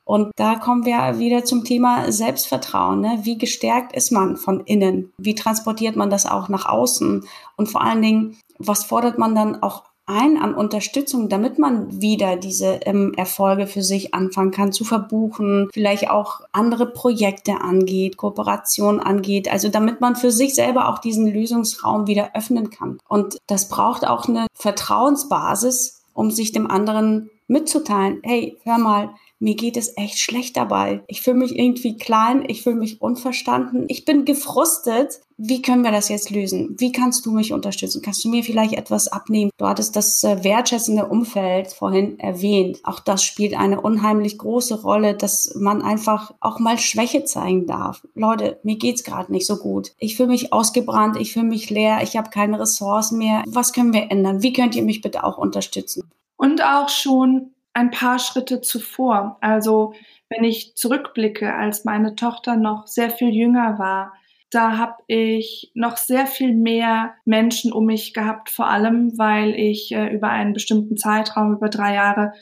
Und 0.03 0.31
da 0.35 0.55
kommen 0.55 0.85
wir 0.85 1.19
wieder 1.19 1.45
zum 1.45 1.63
Thema 1.63 2.11
Selbstvertrauen. 2.11 2.99
Ne? 2.99 3.19
Wie 3.23 3.37
gestärkt 3.37 3.95
ist 3.95 4.11
man 4.11 4.35
von 4.35 4.61
innen? 4.65 5.13
Wie 5.17 5.35
transportiert 5.35 5.95
man 5.95 6.09
das 6.09 6.25
auch 6.25 6.49
nach 6.49 6.65
außen? 6.65 7.25
Und 7.55 7.69
vor 7.69 7.81
allen 7.81 8.01
Dingen, 8.01 8.37
was 8.57 8.83
fordert 8.83 9.17
man 9.17 9.35
dann 9.35 9.63
auch 9.63 9.83
ein 10.11 10.37
an 10.37 10.53
Unterstützung, 10.53 11.29
damit 11.29 11.57
man 11.57 12.01
wieder 12.01 12.35
diese 12.35 12.81
ähm, 12.85 13.13
Erfolge 13.15 13.65
für 13.65 13.81
sich 13.81 14.13
anfangen 14.13 14.51
kann 14.51 14.71
zu 14.71 14.83
verbuchen, 14.83 15.69
vielleicht 15.73 16.09
auch 16.09 16.41
andere 16.51 16.85
Projekte 16.85 17.61
angeht, 17.61 18.17
Kooperation 18.17 18.99
angeht, 18.99 19.51
also 19.51 19.69
damit 19.69 20.01
man 20.01 20.15
für 20.15 20.31
sich 20.31 20.53
selber 20.53 20.89
auch 20.89 20.99
diesen 20.99 21.27
Lösungsraum 21.27 22.07
wieder 22.07 22.31
öffnen 22.35 22.69
kann. 22.69 22.99
Und 23.07 23.37
das 23.47 23.69
braucht 23.69 24.05
auch 24.05 24.27
eine 24.27 24.47
Vertrauensbasis, 24.53 26.03
um 26.13 26.29
sich 26.29 26.51
dem 26.51 26.69
anderen 26.69 27.29
mitzuteilen, 27.47 28.19
hey, 28.23 28.57
hör 28.63 28.77
mal, 28.77 29.09
mir 29.41 29.55
geht 29.55 29.75
es 29.75 29.97
echt 29.97 30.19
schlecht 30.19 30.55
dabei. 30.55 31.01
Ich 31.07 31.21
fühle 31.21 31.37
mich 31.37 31.57
irgendwie 31.57 31.97
klein, 31.97 32.45
ich 32.47 32.61
fühle 32.61 32.75
mich 32.75 33.01
unverstanden, 33.01 33.85
ich 33.87 34.05
bin 34.05 34.23
gefrustet. 34.23 35.19
Wie 35.43 35.63
können 35.63 35.83
wir 35.83 35.91
das 35.91 36.07
jetzt 36.09 36.29
lösen? 36.29 36.75
Wie 36.77 36.91
kannst 36.91 37.25
du 37.25 37.31
mich 37.31 37.51
unterstützen? 37.51 38.03
Kannst 38.03 38.23
du 38.23 38.29
mir 38.29 38.43
vielleicht 38.43 38.73
etwas 38.73 39.07
abnehmen? 39.07 39.49
Du 39.57 39.65
hattest 39.65 39.95
das 39.95 40.23
äh, 40.23 40.43
wertschätzende 40.43 41.07
Umfeld 41.07 41.69
vorhin 41.69 42.19
erwähnt. 42.19 42.79
Auch 42.83 42.99
das 42.99 43.23
spielt 43.23 43.57
eine 43.57 43.81
unheimlich 43.81 44.37
große 44.37 44.83
Rolle, 44.83 45.15
dass 45.15 45.55
man 45.59 45.81
einfach 45.81 46.31
auch 46.41 46.59
mal 46.59 46.77
Schwäche 46.77 47.23
zeigen 47.23 47.65
darf. 47.65 48.05
Leute, 48.13 48.59
mir 48.61 48.77
geht's 48.77 49.03
gerade 49.03 49.31
nicht 49.31 49.47
so 49.47 49.57
gut. 49.57 49.93
Ich 49.97 50.15
fühle 50.15 50.29
mich 50.29 50.53
ausgebrannt, 50.53 51.17
ich 51.19 51.33
fühle 51.33 51.47
mich 51.47 51.71
leer, 51.71 52.01
ich 52.03 52.17
habe 52.17 52.29
keine 52.29 52.59
Ressourcen 52.59 53.17
mehr. 53.17 53.41
Was 53.47 53.73
können 53.73 53.93
wir 53.93 54.11
ändern? 54.11 54.43
Wie 54.43 54.53
könnt 54.53 54.75
ihr 54.75 54.83
mich 54.83 55.01
bitte 55.01 55.23
auch 55.23 55.39
unterstützen? 55.39 56.07
Und 56.37 56.63
auch 56.63 56.89
schon 56.89 57.55
ein 57.73 57.89
paar 57.89 58.19
Schritte 58.19 58.61
zuvor. 58.61 59.37
Also 59.41 59.95
wenn 60.29 60.43
ich 60.43 60.75
zurückblicke, 60.75 61.51
als 61.55 61.83
meine 61.83 62.15
Tochter 62.15 62.57
noch 62.57 62.85
sehr 62.85 63.09
viel 63.09 63.29
jünger 63.29 63.79
war, 63.79 64.13
da 64.51 64.77
habe 64.77 64.95
ich 65.07 65.71
noch 65.73 65.97
sehr 65.97 66.27
viel 66.27 66.53
mehr 66.53 67.13
Menschen 67.25 67.71
um 67.71 67.85
mich 67.85 68.13
gehabt, 68.13 68.49
vor 68.49 68.67
allem 68.67 69.17
weil 69.17 69.55
ich 69.55 69.91
äh, 69.93 70.13
über 70.13 70.29
einen 70.29 70.53
bestimmten 70.53 70.97
Zeitraum, 70.97 71.53
über 71.53 71.69
drei 71.69 71.95
Jahre, 71.95 72.33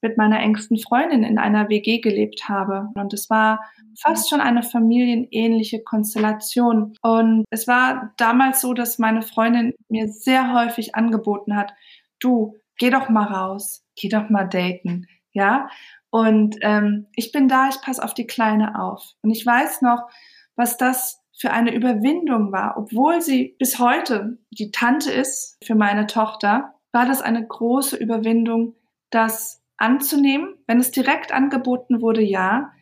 mit 0.00 0.16
meiner 0.16 0.40
engsten 0.40 0.78
Freundin 0.78 1.24
in 1.24 1.38
einer 1.38 1.68
WG 1.68 1.98
gelebt 1.98 2.48
habe. 2.48 2.88
Und 2.94 3.12
es 3.12 3.28
war 3.30 3.64
fast 4.00 4.30
schon 4.30 4.40
eine 4.40 4.62
familienähnliche 4.62 5.82
Konstellation. 5.82 6.94
Und 7.02 7.44
es 7.50 7.66
war 7.66 8.12
damals 8.16 8.60
so, 8.60 8.74
dass 8.74 8.98
meine 8.98 9.22
Freundin 9.22 9.74
mir 9.88 10.08
sehr 10.08 10.52
häufig 10.54 10.94
angeboten 10.94 11.56
hat, 11.56 11.72
du, 12.20 12.54
geh 12.78 12.90
doch 12.90 13.08
mal 13.08 13.24
raus, 13.26 13.84
geh 13.96 14.08
doch 14.08 14.30
mal 14.30 14.44
daten, 14.44 15.06
ja. 15.32 15.68
Und 16.10 16.56
ähm, 16.62 17.06
ich 17.16 17.32
bin 17.32 17.48
da, 17.48 17.68
ich 17.68 17.80
passe 17.82 18.02
auf 18.02 18.14
die 18.14 18.26
Kleine 18.26 18.80
auf. 18.80 19.14
Und 19.22 19.30
ich 19.30 19.44
weiß 19.44 19.82
noch, 19.82 20.08
was 20.56 20.76
das 20.76 21.20
für 21.38 21.52
eine 21.52 21.74
Überwindung 21.74 22.52
war, 22.52 22.76
obwohl 22.76 23.22
sie 23.22 23.54
bis 23.58 23.78
heute 23.78 24.38
die 24.50 24.72
Tante 24.72 25.12
ist 25.12 25.56
für 25.64 25.76
meine 25.76 26.06
Tochter, 26.06 26.74
war 26.92 27.06
das 27.06 27.22
eine 27.22 27.46
große 27.46 27.96
Überwindung, 27.96 28.74
das 29.10 29.62
anzunehmen. 29.76 30.56
Wenn 30.66 30.80
es 30.80 30.90
direkt 30.90 31.32
angeboten 31.32 32.02
wurde, 32.02 32.22
ja. 32.22 32.72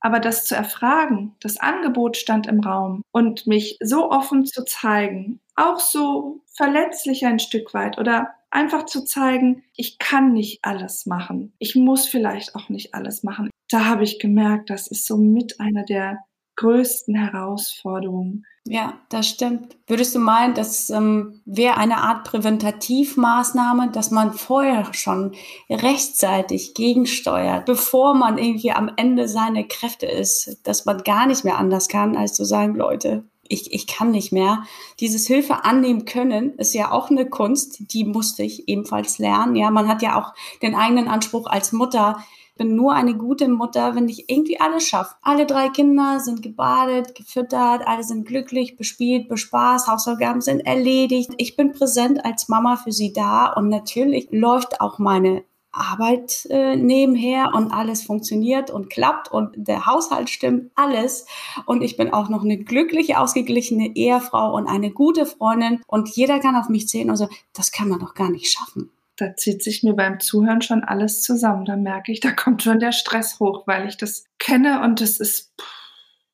Aber 0.00 0.18
das 0.18 0.46
zu 0.46 0.56
erfragen, 0.56 1.36
das 1.40 1.58
Angebot 1.58 2.16
stand 2.16 2.46
im 2.46 2.60
Raum 2.60 3.02
und 3.12 3.46
mich 3.46 3.76
so 3.82 4.10
offen 4.10 4.46
zu 4.46 4.64
zeigen, 4.64 5.40
auch 5.56 5.78
so 5.78 6.40
verletzlich 6.56 7.26
ein 7.26 7.38
Stück 7.38 7.74
weit 7.74 7.98
oder 7.98 8.34
einfach 8.50 8.86
zu 8.86 9.04
zeigen, 9.04 9.62
ich 9.76 9.98
kann 9.98 10.32
nicht 10.32 10.60
alles 10.62 11.06
machen. 11.06 11.52
Ich 11.58 11.76
muss 11.76 12.06
vielleicht 12.06 12.54
auch 12.56 12.70
nicht 12.70 12.94
alles 12.94 13.22
machen. 13.22 13.50
Da 13.70 13.84
habe 13.84 14.02
ich 14.02 14.18
gemerkt, 14.18 14.70
das 14.70 14.86
ist 14.86 15.06
so 15.06 15.16
mit 15.16 15.60
einer 15.60 15.84
der 15.84 16.24
größten 16.60 17.14
Herausforderungen. 17.14 18.44
Ja, 18.64 18.92
das 19.08 19.26
stimmt. 19.26 19.76
Würdest 19.86 20.14
du 20.14 20.18
meinen, 20.18 20.54
das 20.54 20.90
ähm, 20.90 21.40
wäre 21.46 21.78
eine 21.78 21.96
Art 21.98 22.24
Präventativmaßnahme, 22.24 23.90
dass 23.90 24.10
man 24.10 24.34
vorher 24.34 24.92
schon 24.92 25.32
rechtzeitig 25.70 26.74
gegensteuert, 26.74 27.64
bevor 27.64 28.14
man 28.14 28.36
irgendwie 28.36 28.72
am 28.72 28.90
Ende 28.96 29.28
seine 29.28 29.66
Kräfte 29.66 30.06
ist, 30.06 30.60
dass 30.64 30.84
man 30.84 31.02
gar 31.02 31.26
nicht 31.26 31.44
mehr 31.44 31.56
anders 31.56 31.88
kann, 31.88 32.16
als 32.16 32.34
zu 32.34 32.44
sagen, 32.44 32.74
Leute, 32.74 33.24
ich, 33.48 33.72
ich 33.72 33.86
kann 33.86 34.10
nicht 34.10 34.30
mehr. 34.30 34.64
Dieses 35.00 35.26
Hilfe 35.26 35.64
annehmen 35.64 36.04
können 36.04 36.54
ist 36.56 36.74
ja 36.74 36.92
auch 36.92 37.10
eine 37.10 37.28
Kunst, 37.28 37.78
die 37.92 38.04
musste 38.04 38.42
ich 38.42 38.68
ebenfalls 38.68 39.18
lernen. 39.18 39.56
Ja, 39.56 39.70
man 39.70 39.88
hat 39.88 40.02
ja 40.02 40.20
auch 40.20 40.34
den 40.62 40.74
eigenen 40.74 41.08
Anspruch 41.08 41.46
als 41.46 41.72
Mutter, 41.72 42.22
bin 42.60 42.76
nur 42.76 42.92
eine 42.92 43.14
gute 43.14 43.48
Mutter, 43.48 43.94
wenn 43.94 44.06
ich 44.06 44.28
irgendwie 44.28 44.60
alles 44.60 44.86
schaffe. 44.86 45.14
Alle 45.22 45.46
drei 45.46 45.70
Kinder 45.70 46.20
sind 46.20 46.42
gebadet, 46.42 47.14
gefüttert, 47.14 47.86
alle 47.86 48.04
sind 48.04 48.26
glücklich, 48.26 48.76
bespielt, 48.76 49.30
bespaßt, 49.30 49.88
Hausaufgaben 49.88 50.42
sind 50.42 50.60
erledigt. 50.66 51.30
Ich 51.38 51.56
bin 51.56 51.72
präsent 51.72 52.22
als 52.22 52.50
Mama 52.50 52.76
für 52.76 52.92
sie 52.92 53.14
da 53.14 53.46
und 53.46 53.70
natürlich 53.70 54.28
läuft 54.30 54.82
auch 54.82 54.98
meine 54.98 55.42
Arbeit 55.72 56.46
äh, 56.50 56.76
nebenher 56.76 57.52
und 57.54 57.72
alles 57.72 58.02
funktioniert 58.02 58.70
und 58.70 58.90
klappt 58.90 59.32
und 59.32 59.52
der 59.56 59.86
Haushalt 59.86 60.28
stimmt, 60.28 60.70
alles. 60.74 61.24
Und 61.64 61.80
ich 61.80 61.96
bin 61.96 62.12
auch 62.12 62.28
noch 62.28 62.44
eine 62.44 62.58
glückliche, 62.58 63.18
ausgeglichene 63.18 63.96
Ehefrau 63.96 64.54
und 64.54 64.66
eine 64.66 64.90
gute 64.90 65.24
Freundin 65.24 65.80
und 65.86 66.10
jeder 66.10 66.40
kann 66.40 66.56
auf 66.56 66.68
mich 66.68 66.88
zählen. 66.88 67.08
Also 67.08 67.26
das 67.54 67.72
kann 67.72 67.88
man 67.88 68.00
doch 68.00 68.12
gar 68.12 68.30
nicht 68.30 68.52
schaffen 68.52 68.90
da 69.20 69.36
zieht 69.36 69.62
sich 69.62 69.82
mir 69.82 69.94
beim 69.94 70.20
Zuhören 70.20 70.62
schon 70.62 70.82
alles 70.82 71.22
zusammen. 71.22 71.64
Da 71.64 71.76
merke 71.76 72.12
ich, 72.12 72.20
da 72.20 72.32
kommt 72.32 72.62
schon 72.62 72.80
der 72.80 72.92
Stress 72.92 73.38
hoch, 73.38 73.66
weil 73.66 73.88
ich 73.88 73.96
das 73.96 74.24
kenne 74.38 74.82
und 74.82 75.00
das 75.00 75.18
ist. 75.18 75.52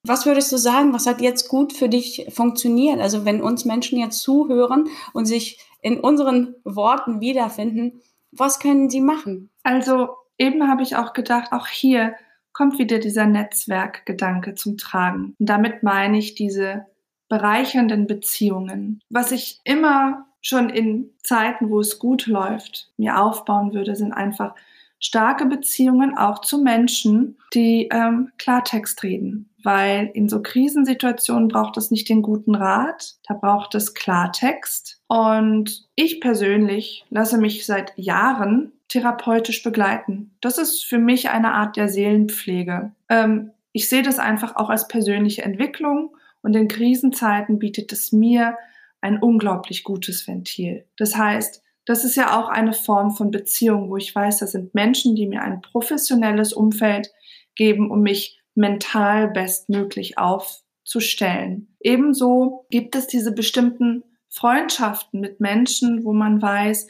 Was 0.04 0.24
würdest 0.24 0.52
du 0.52 0.56
sagen, 0.56 0.92
was 0.92 1.06
hat 1.06 1.20
jetzt 1.20 1.48
gut 1.48 1.72
für 1.72 1.88
dich 1.88 2.26
funktioniert? 2.30 3.00
Also 3.00 3.24
wenn 3.24 3.42
uns 3.42 3.64
Menschen 3.64 3.98
jetzt 3.98 4.20
zuhören 4.20 4.88
und 5.12 5.26
sich 5.26 5.58
in 5.82 5.98
unseren 5.98 6.54
Worten 6.62 7.20
wiederfinden, 7.20 8.00
was 8.30 8.60
können 8.60 8.88
sie 8.88 9.00
machen? 9.00 9.50
Also 9.64 10.10
eben 10.38 10.68
habe 10.68 10.82
ich 10.82 10.94
auch 10.94 11.12
gedacht, 11.12 11.50
auch 11.50 11.66
hier 11.66 12.14
kommt 12.52 12.78
wieder 12.78 13.00
dieser 13.00 13.26
Netzwerkgedanke 13.26 14.54
zum 14.54 14.78
Tragen. 14.78 15.34
Und 15.40 15.46
damit 15.48 15.82
meine 15.82 16.18
ich 16.18 16.36
diese 16.36 16.86
bereichernden 17.28 18.06
Beziehungen. 18.06 19.00
Was 19.10 19.32
ich 19.32 19.60
immer 19.64 20.26
schon 20.46 20.70
in 20.70 21.10
Zeiten, 21.24 21.70
wo 21.70 21.80
es 21.80 21.98
gut 21.98 22.26
läuft, 22.26 22.92
mir 22.96 23.20
aufbauen 23.20 23.74
würde, 23.74 23.96
sind 23.96 24.12
einfach 24.12 24.54
starke 25.00 25.46
Beziehungen 25.46 26.16
auch 26.16 26.40
zu 26.40 26.62
Menschen, 26.62 27.36
die 27.52 27.88
ähm, 27.90 28.30
Klartext 28.38 29.02
reden. 29.02 29.50
Weil 29.62 30.08
in 30.14 30.28
so 30.28 30.40
Krisensituationen 30.42 31.48
braucht 31.48 31.76
es 31.76 31.90
nicht 31.90 32.08
den 32.08 32.22
guten 32.22 32.54
Rat, 32.54 33.16
da 33.26 33.34
braucht 33.34 33.74
es 33.74 33.94
Klartext. 33.94 35.00
Und 35.08 35.88
ich 35.96 36.20
persönlich 36.20 37.04
lasse 37.10 37.38
mich 37.38 37.66
seit 37.66 37.92
Jahren 37.96 38.72
therapeutisch 38.88 39.64
begleiten. 39.64 40.30
Das 40.40 40.58
ist 40.58 40.84
für 40.84 40.98
mich 40.98 41.28
eine 41.28 41.54
Art 41.54 41.76
der 41.76 41.88
Seelenpflege. 41.88 42.92
Ähm, 43.08 43.50
ich 43.72 43.88
sehe 43.88 44.02
das 44.02 44.20
einfach 44.20 44.54
auch 44.54 44.70
als 44.70 44.86
persönliche 44.86 45.42
Entwicklung 45.42 46.16
und 46.40 46.54
in 46.54 46.68
Krisenzeiten 46.68 47.58
bietet 47.58 47.90
es 47.90 48.12
mir 48.12 48.56
ein 49.00 49.18
unglaublich 49.18 49.84
gutes 49.84 50.26
Ventil. 50.26 50.86
Das 50.96 51.16
heißt, 51.16 51.62
das 51.84 52.04
ist 52.04 52.16
ja 52.16 52.38
auch 52.38 52.48
eine 52.48 52.72
Form 52.72 53.12
von 53.12 53.30
Beziehung, 53.30 53.88
wo 53.88 53.96
ich 53.96 54.14
weiß, 54.14 54.40
das 54.40 54.52
sind 54.52 54.74
Menschen, 54.74 55.14
die 55.14 55.26
mir 55.26 55.42
ein 55.42 55.60
professionelles 55.60 56.52
Umfeld 56.52 57.10
geben, 57.54 57.90
um 57.90 58.02
mich 58.02 58.40
mental 58.54 59.28
bestmöglich 59.28 60.18
aufzustellen. 60.18 61.76
Ebenso 61.80 62.66
gibt 62.70 62.96
es 62.96 63.06
diese 63.06 63.32
bestimmten 63.32 64.02
Freundschaften 64.28 65.20
mit 65.20 65.40
Menschen, 65.40 66.04
wo 66.04 66.12
man 66.12 66.42
weiß, 66.42 66.88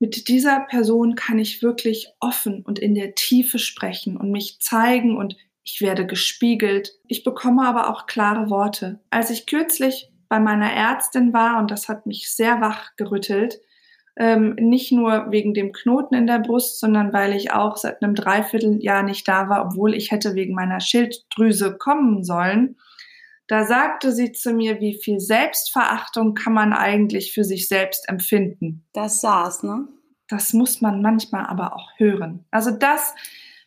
mit 0.00 0.28
dieser 0.28 0.60
Person 0.60 1.14
kann 1.14 1.38
ich 1.38 1.62
wirklich 1.62 2.08
offen 2.18 2.62
und 2.62 2.78
in 2.78 2.94
der 2.94 3.14
Tiefe 3.14 3.58
sprechen 3.58 4.16
und 4.16 4.32
mich 4.32 4.58
zeigen 4.60 5.16
und 5.16 5.36
ich 5.62 5.80
werde 5.80 6.06
gespiegelt. 6.06 6.92
Ich 7.08 7.24
bekomme 7.24 7.66
aber 7.66 7.88
auch 7.88 8.06
klare 8.06 8.50
Worte. 8.50 9.00
Als 9.10 9.30
ich 9.30 9.46
kürzlich 9.46 10.10
bei 10.28 10.40
meiner 10.40 10.72
Ärztin 10.72 11.32
war 11.32 11.58
und 11.58 11.70
das 11.70 11.88
hat 11.88 12.06
mich 12.06 12.30
sehr 12.30 12.60
wach 12.60 12.96
gerüttelt. 12.96 13.60
Ähm, 14.16 14.54
nicht 14.60 14.92
nur 14.92 15.32
wegen 15.32 15.54
dem 15.54 15.72
Knoten 15.72 16.14
in 16.14 16.26
der 16.26 16.38
Brust, 16.38 16.78
sondern 16.78 17.12
weil 17.12 17.34
ich 17.34 17.52
auch 17.52 17.76
seit 17.76 18.02
einem 18.02 18.14
Dreivierteljahr 18.14 19.02
nicht 19.02 19.26
da 19.26 19.48
war, 19.48 19.66
obwohl 19.66 19.94
ich 19.94 20.12
hätte 20.12 20.34
wegen 20.34 20.54
meiner 20.54 20.80
Schilddrüse 20.80 21.76
kommen 21.76 22.22
sollen. 22.22 22.76
Da 23.48 23.64
sagte 23.64 24.12
sie 24.12 24.32
zu 24.32 24.52
mir, 24.52 24.80
wie 24.80 24.94
viel 24.94 25.20
Selbstverachtung 25.20 26.34
kann 26.34 26.54
man 26.54 26.72
eigentlich 26.72 27.32
für 27.32 27.44
sich 27.44 27.68
selbst 27.68 28.08
empfinden. 28.08 28.84
Das 28.92 29.20
saß, 29.20 29.64
ne? 29.64 29.88
Das 30.28 30.54
muss 30.54 30.80
man 30.80 31.02
manchmal 31.02 31.46
aber 31.46 31.76
auch 31.76 31.90
hören. 31.98 32.46
Also 32.50 32.70
das 32.70 33.14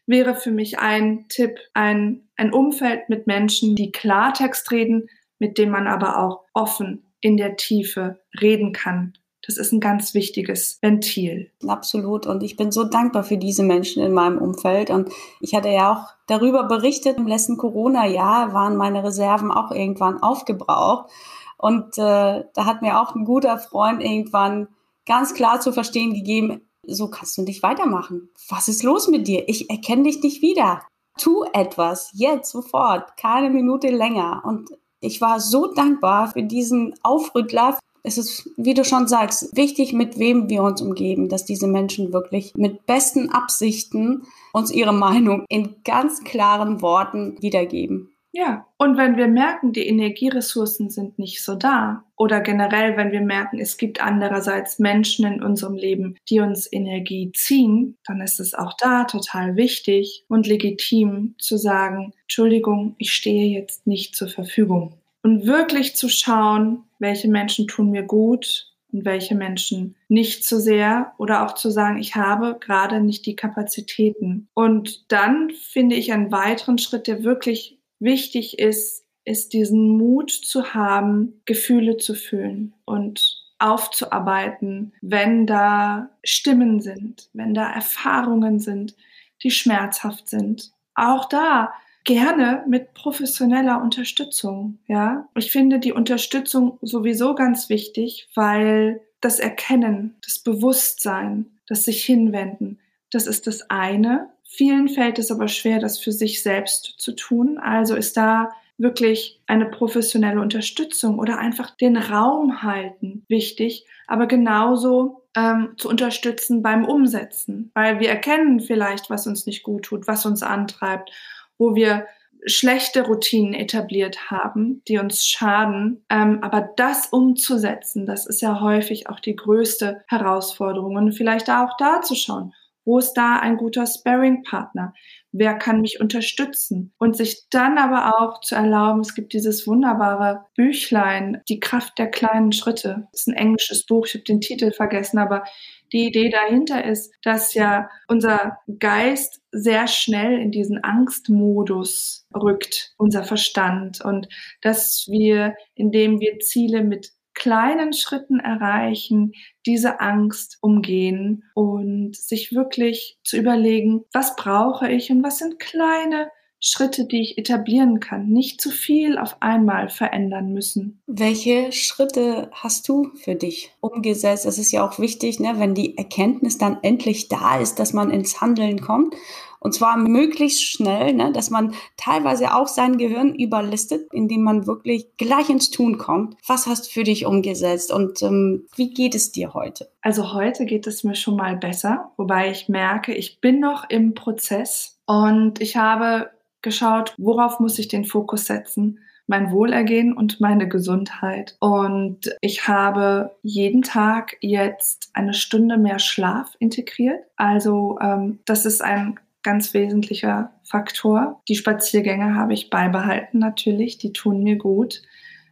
wäre 0.08 0.36
für 0.36 0.52
mich 0.52 0.80
ein 0.80 1.28
Tipp, 1.30 1.60
ein, 1.74 2.28
ein 2.36 2.52
Umfeld 2.52 3.10
mit 3.10 3.28
Menschen, 3.28 3.76
die 3.76 3.91
Klartext 3.91 4.72
reden, 4.72 5.10
mit 5.39 5.58
dem 5.58 5.69
man 5.69 5.88
aber 5.88 6.17
auch 6.17 6.43
offen 6.54 7.12
in 7.21 7.38
der 7.38 7.56
Tiefe 7.56 8.19
reden 8.39 8.73
kann. 8.73 9.13
Das 9.45 9.58
ist 9.58 9.71
ein 9.71 9.80
ganz 9.80 10.13
wichtiges 10.13 10.78
Ventil. 10.82 11.52
Absolut. 11.65 12.28
Und 12.28 12.43
ich 12.43 12.58
bin 12.58 12.71
so 12.71 12.84
dankbar 12.84 13.23
für 13.23 13.38
diese 13.38 13.63
Menschen 13.63 14.04
in 14.04 14.12
meinem 14.12 14.39
Umfeld. 14.39 14.89
Und 14.89 15.10
ich 15.39 15.56
hatte 15.56 15.69
ja 15.69 15.93
auch 15.93 16.10
darüber 16.28 16.63
berichtet, 16.63 17.17
im 17.17 17.28
letzten 17.28 17.56
Corona-Jahr 17.56 18.54
waren 18.54 18.76
meine 18.76 19.04
Reserven 19.04 19.52
auch 19.52 19.71
irgendwann 19.71 20.21
aufgebraucht. 20.21 21.10
Und 21.58 21.97
äh, 21.97 22.43
da 22.54 22.65
hat 22.65 22.82
mir 22.82 23.00
auch 23.02 23.15
ein 23.15 23.23
guter 23.23 23.58
Freund 23.58 24.04
irgendwann 24.04 24.67
ganz 25.06 25.34
klar 25.34 25.62
zu 25.62 25.71
verstehen 25.71 26.13
gegeben, 26.13 26.62
so 26.84 27.10
kannst 27.10 27.38
du 27.38 27.43
nicht 27.43 27.63
weitermachen. 27.63 28.30
Was 28.50 28.67
ist 28.67 28.84
los 28.84 29.08
mit 29.08 29.28
dir? 29.28 29.47
Ich 29.47 29.69
erkenne 29.69 30.04
dich 30.04 30.21
nicht 30.21 30.41
wieder. 30.41 30.82
Tu 31.17 31.43
etwas, 31.54 32.12
jetzt, 32.13 32.52
sofort, 32.52 33.17
keine 33.17 33.50
Minute 33.50 33.89
länger. 33.89 34.43
Und 34.45 34.69
ich 34.99 35.21
war 35.21 35.39
so 35.39 35.73
dankbar 35.73 36.31
für 36.31 36.43
diesen 36.43 36.95
Aufrüttler. 37.03 37.77
Es 38.03 38.17
ist, 38.17 38.49
wie 38.57 38.73
du 38.73 38.83
schon 38.83 39.07
sagst, 39.07 39.55
wichtig, 39.55 39.93
mit 39.93 40.17
wem 40.17 40.49
wir 40.49 40.63
uns 40.63 40.81
umgeben, 40.81 41.29
dass 41.29 41.45
diese 41.45 41.67
Menschen 41.67 42.13
wirklich 42.13 42.53
mit 42.55 42.86
besten 42.86 43.29
Absichten 43.29 44.23
uns 44.53 44.71
ihre 44.71 44.93
Meinung 44.93 45.45
in 45.49 45.75
ganz 45.83 46.23
klaren 46.23 46.81
Worten 46.81 47.38
wiedergeben. 47.41 48.16
Ja, 48.39 48.67
und 48.78 48.97
wenn 48.97 49.17
wir 49.17 49.28
merken, 49.28 49.73
die 49.73 49.88
Energieressourcen 49.88 50.91
sind 50.91 51.17
nicht 51.17 51.43
so 51.43 51.56
da 51.56 52.04
oder 52.15 52.39
generell, 52.39 52.95
wenn 52.95 53.12
wir 53.12 53.21
merken, 53.21 53.58
es 53.58 53.78
gibt 53.78 54.00
andererseits 54.00 54.78
Menschen 54.78 55.26
in 55.26 55.41
unserem 55.41 55.73
Leben, 55.73 56.19
die 56.30 56.39
uns 56.39 56.71
Energie 56.71 57.32
ziehen, 57.32 57.97
dann 58.06 58.21
ist 58.21 58.39
es 58.39 58.54
auch 58.54 58.73
da 58.78 59.06
total 59.06 59.56
wichtig 59.56 60.23
und 60.28 60.45
legitim 60.45 61.34
zu 61.39 61.58
sagen, 61.58 62.13
Entschuldigung, 62.26 62.93
ich 63.00 63.12
stehe 63.12 63.60
jetzt 63.60 63.88
nicht 63.88 64.15
zur 64.15 64.28
Verfügung. 64.28 64.93
Und 65.23 65.47
wirklich 65.47 65.95
zu 65.95 66.08
schauen, 66.08 66.84
welche 67.00 67.30
Menschen 67.30 67.67
tun 67.67 67.89
mir 67.89 68.04
gut 68.04 68.71
und 68.91 69.04
welche 69.04 69.34
Menschen 69.34 69.95
nicht 70.10 70.45
so 70.45 70.60
sehr 70.60 71.13
oder 71.17 71.43
auch 71.43 71.56
zu 71.56 71.71
sagen, 71.71 71.97
ich 71.97 72.13
habe 72.13 72.58
gerade 72.60 73.02
nicht 73.02 73.26
die 73.26 73.36
Kapazitäten. 73.36 74.47
Und 74.54 75.12
dann 75.12 75.50
finde 75.50 75.95
ich 75.95 76.13
einen 76.13 76.32
weiteren 76.32 76.78
Schritt, 76.78 77.08
der 77.08 77.23
wirklich 77.23 77.76
wichtig 77.99 78.60
ist, 78.60 79.05
ist 79.25 79.53
diesen 79.53 79.97
Mut 79.97 80.31
zu 80.31 80.73
haben, 80.73 81.41
Gefühle 81.45 81.97
zu 81.97 82.13
fühlen 82.15 82.73
und 82.86 83.43
aufzuarbeiten, 83.60 84.93
wenn 85.01 85.47
da 85.47 86.10
Stimmen 86.23 86.79
sind, 86.79 87.29
wenn 87.33 87.53
da 87.53 87.69
Erfahrungen 87.71 88.60
sind, 88.60 88.95
die 89.43 89.51
schmerzhaft 89.51 90.29
sind. 90.29 90.71
Auch 90.95 91.25
da 91.25 91.73
gerne 92.03 92.63
mit 92.67 92.93
professioneller 92.93 93.81
Unterstützung, 93.81 94.79
ja. 94.88 95.27
Ich 95.36 95.51
finde 95.51 95.79
die 95.79 95.91
Unterstützung 95.91 96.79
sowieso 96.81 97.36
ganz 97.36 97.69
wichtig, 97.69 98.29
weil 98.33 99.01
das 99.19 99.39
Erkennen, 99.39 100.15
das 100.23 100.39
Bewusstsein, 100.39 101.47
das 101.67 101.83
sich 101.83 102.05
hinwenden, 102.05 102.79
das 103.12 103.27
ist 103.27 103.47
das 103.47 103.69
eine. 103.69 104.29
Vielen 104.47 104.88
fällt 104.88 105.19
es 105.19 105.29
aber 105.29 105.47
schwer, 105.47 105.79
das 105.79 105.99
für 105.99 106.12
sich 106.12 106.41
selbst 106.41 106.95
zu 106.97 107.12
tun. 107.12 107.57
Also 107.57 107.95
ist 107.95 108.17
da 108.17 108.49
wirklich 108.77 109.39
eine 109.47 109.65
professionelle 109.65 110.39
Unterstützung 110.39 111.19
oder 111.19 111.38
einfach 111.38 111.71
den 111.71 111.97
Raum 111.97 112.63
halten 112.63 113.25
wichtig, 113.27 113.86
aber 114.07 114.27
genauso 114.27 115.23
ähm, 115.36 115.73
zu 115.77 115.89
unterstützen 115.89 116.62
beim 116.62 116.86
Umsetzen, 116.86 117.71
weil 117.73 117.99
wir 117.99 118.10
erkennen 118.10 118.60
vielleicht, 118.60 119.10
was 119.10 119.27
uns 119.27 119.45
nicht 119.45 119.63
gut 119.63 119.83
tut, 119.83 120.07
was 120.07 120.25
uns 120.25 120.43
antreibt, 120.43 121.12
wo 121.57 121.75
wir 121.75 122.07
schlechte 122.45 123.01
Routinen 123.01 123.53
etabliert 123.53 124.31
haben, 124.31 124.81
die 124.88 124.99
uns 124.99 125.25
schaden. 125.25 126.03
Ähm, 126.10 126.39
aber 126.41 126.69
das 126.77 127.07
umzusetzen, 127.07 128.05
das 128.05 128.25
ist 128.25 128.41
ja 128.41 128.62
häufig 128.62 129.10
auch 129.10 129.19
die 129.19 129.36
größte 129.36 130.03
Herausforderung. 130.07 130.95
Und 130.95 131.13
vielleicht 131.13 131.49
auch 131.49 131.75
da 131.77 132.01
zu 132.01 132.15
schauen, 132.15 132.53
wo 132.88 133.00
ist 133.00 133.13
da 133.13 133.38
ein 133.39 133.58
guter 133.58 133.86
Sparring-Partner? 133.86 134.93
Wer 135.34 135.56
kann 135.56 135.82
mich 135.82 136.00
unterstützen? 136.00 136.93
Und 136.97 137.17
sich 137.17 137.50
dann 137.52 137.78
aber 137.78 138.17
auch 138.17 138.39
zu 138.39 138.56
erlauben, 138.56 139.02
es 139.02 139.13
gibt 139.13 139.34
dieses 139.34 139.67
wunderbare 139.67 140.45
Büchlein, 140.56 141.41
Die 141.50 141.60
Kraft 141.60 142.00
der 142.00 142.10
kleinen 142.10 142.54
Schritte. 142.54 143.08
Das 143.12 143.21
ist 143.21 143.28
ein 143.28 143.36
englisches 143.36 143.86
Buch, 143.86 144.06
ich 144.08 144.13
habe 144.13 144.23
den 144.23 144.39
Titel 144.39 144.71
vergessen, 144.71 145.17
aber 145.19 145.43
die 145.91 146.08
Idee 146.08 146.30
dahinter 146.30 146.86
ist, 146.86 147.13
dass 147.23 147.54
ja 147.54 147.89
unser 148.08 148.58
Geist 148.80 149.41
sehr 149.52 149.88
schnell 149.88 150.39
in 150.39 150.52
diesen 150.52 150.82
Angstmodus 150.82 152.26
rückt, 152.34 152.93
unser 152.97 153.23
Verstand, 153.23 154.00
und 154.02 154.30
dass 154.62 155.08
wir, 155.10 155.56
indem 155.76 156.21
wir 156.21 156.39
Ziele 156.39 156.84
mit 156.84 157.12
kleinen 157.38 157.93
Schritten 157.93 158.39
erreichen, 158.39 159.34
diese 159.65 160.02
Angst 160.02 160.58
umgehen 160.62 161.43
und 161.54 162.15
sich 162.15 162.52
wirklich 162.52 163.19
zu 163.23 163.38
überlegen, 163.38 164.06
was 164.12 164.36
brauche 164.36 164.89
ich 164.89 165.12
und 165.12 165.23
was 165.23 165.38
sind 165.38 165.60
kleine 165.60 166.30
Schritte, 166.60 167.06
die 167.06 167.21
ich 167.21 167.38
etablieren 167.38 168.00
kann, 168.00 168.30
nicht 168.30 168.60
zu 168.60 168.71
viel 168.71 169.19
auf 169.19 169.38
einmal 169.41 169.89
verändern 169.89 170.54
müssen. 170.54 171.04
Welche 171.06 171.71
Schritte 171.71 172.50
hast 172.52 172.89
du 172.89 173.12
für 173.13 173.36
dich 173.36 173.71
umgesetzt? 173.80 174.47
Es 174.47 174.58
ist 174.58 174.71
ja 174.71 174.88
auch 174.88 174.97
wichtig, 174.97 175.39
ne, 175.39 175.56
wenn 175.58 175.76
die 175.76 175.97
Erkenntnis 175.97 176.58
dann 176.58 176.80
endlich 176.82 177.28
da 177.28 177.60
ist, 177.60 177.78
dass 177.78 177.93
man 177.93 178.10
ins 178.10 178.41
Handeln 178.41 178.82
kommt. 178.82 179.13
Und 179.60 179.74
zwar 179.74 179.98
möglichst 179.98 180.63
schnell, 180.63 181.13
ne, 181.13 181.32
dass 181.32 181.50
man 181.50 181.74
teilweise 181.98 182.54
auch 182.54 182.67
sein 182.67 182.98
Gehirn 182.98 183.34
überlistet, 183.36 184.08
indem 184.12 184.43
man 184.43 184.67
wirklich 184.67 185.08
gleich 185.17 185.50
ins 185.50 185.70
Tun 185.70 185.98
kommt. 185.98 186.36
Was 186.46 186.67
hast 186.67 186.88
du 186.88 186.91
für 186.91 187.04
dich 187.04 187.26
umgesetzt 187.26 187.91
und 187.91 188.22
ähm, 188.22 188.65
wie 188.76 188.93
geht 188.93 189.15
es 189.15 189.32
dir 189.32 189.54
heute? 189.54 189.89
Also 190.02 190.34
heute 190.34 190.65
geht 190.65 190.88
es 190.88 191.04
mir 191.04 191.15
schon 191.15 191.36
mal 191.36 191.58
besser, 191.58 192.12
wobei 192.17 192.52
ich 192.52 192.70
merke, 192.70 193.13
ich 193.13 193.41
bin 193.41 193.60
noch 193.60 193.89
im 193.89 194.13
Prozess 194.13 195.00
und 195.06 195.62
ich 195.62 195.76
habe 195.76 196.30
geschaut, 196.62 197.13
worauf 197.17 197.60
muss 197.60 197.80
ich 197.80 197.88
den 197.88 198.06
Fokus 198.06 198.46
setzen? 198.46 199.00
mein 199.28 199.52
Wohlergehen 199.52 200.13
und 200.13 200.39
meine 200.39 200.67
Gesundheit. 200.67 201.58
Und 201.60 202.34
ich 202.41 202.67
habe 202.67 203.36
jeden 203.43 203.82
Tag 203.82 204.38
jetzt 204.39 205.10
eine 205.13 205.34
Stunde 205.34 205.78
mehr 205.78 206.00
Schlaf 206.00 206.56
integriert. 206.60 207.20
Also 207.36 208.00
ähm, 208.02 208.39
das 208.46 208.65
ist 208.65 208.82
ein 208.82 209.20
ganz 209.47 209.73
wesentlicher 209.73 210.51
Faktor. 210.62 211.41
Die 211.47 211.55
Spaziergänge 211.55 212.36
habe 212.36 212.53
ich 212.53 212.69
beibehalten 212.69 213.39
natürlich, 213.39 213.97
die 213.97 214.12
tun 214.12 214.43
mir 214.43 214.57
gut. 214.57 215.03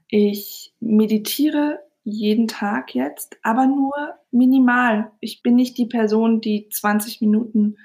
Ich 0.09 0.73
meditiere 0.81 1.79
jeden 2.03 2.49
Tag 2.49 2.93
jetzt, 2.93 3.37
aber 3.41 3.67
nur 3.67 3.93
minimal. 4.31 5.11
Ich 5.21 5.41
bin 5.43 5.55
nicht 5.55 5.77
die 5.77 5.85
Person, 5.85 6.41
die 6.41 6.67
20 6.67 7.21
Minuten 7.21 7.77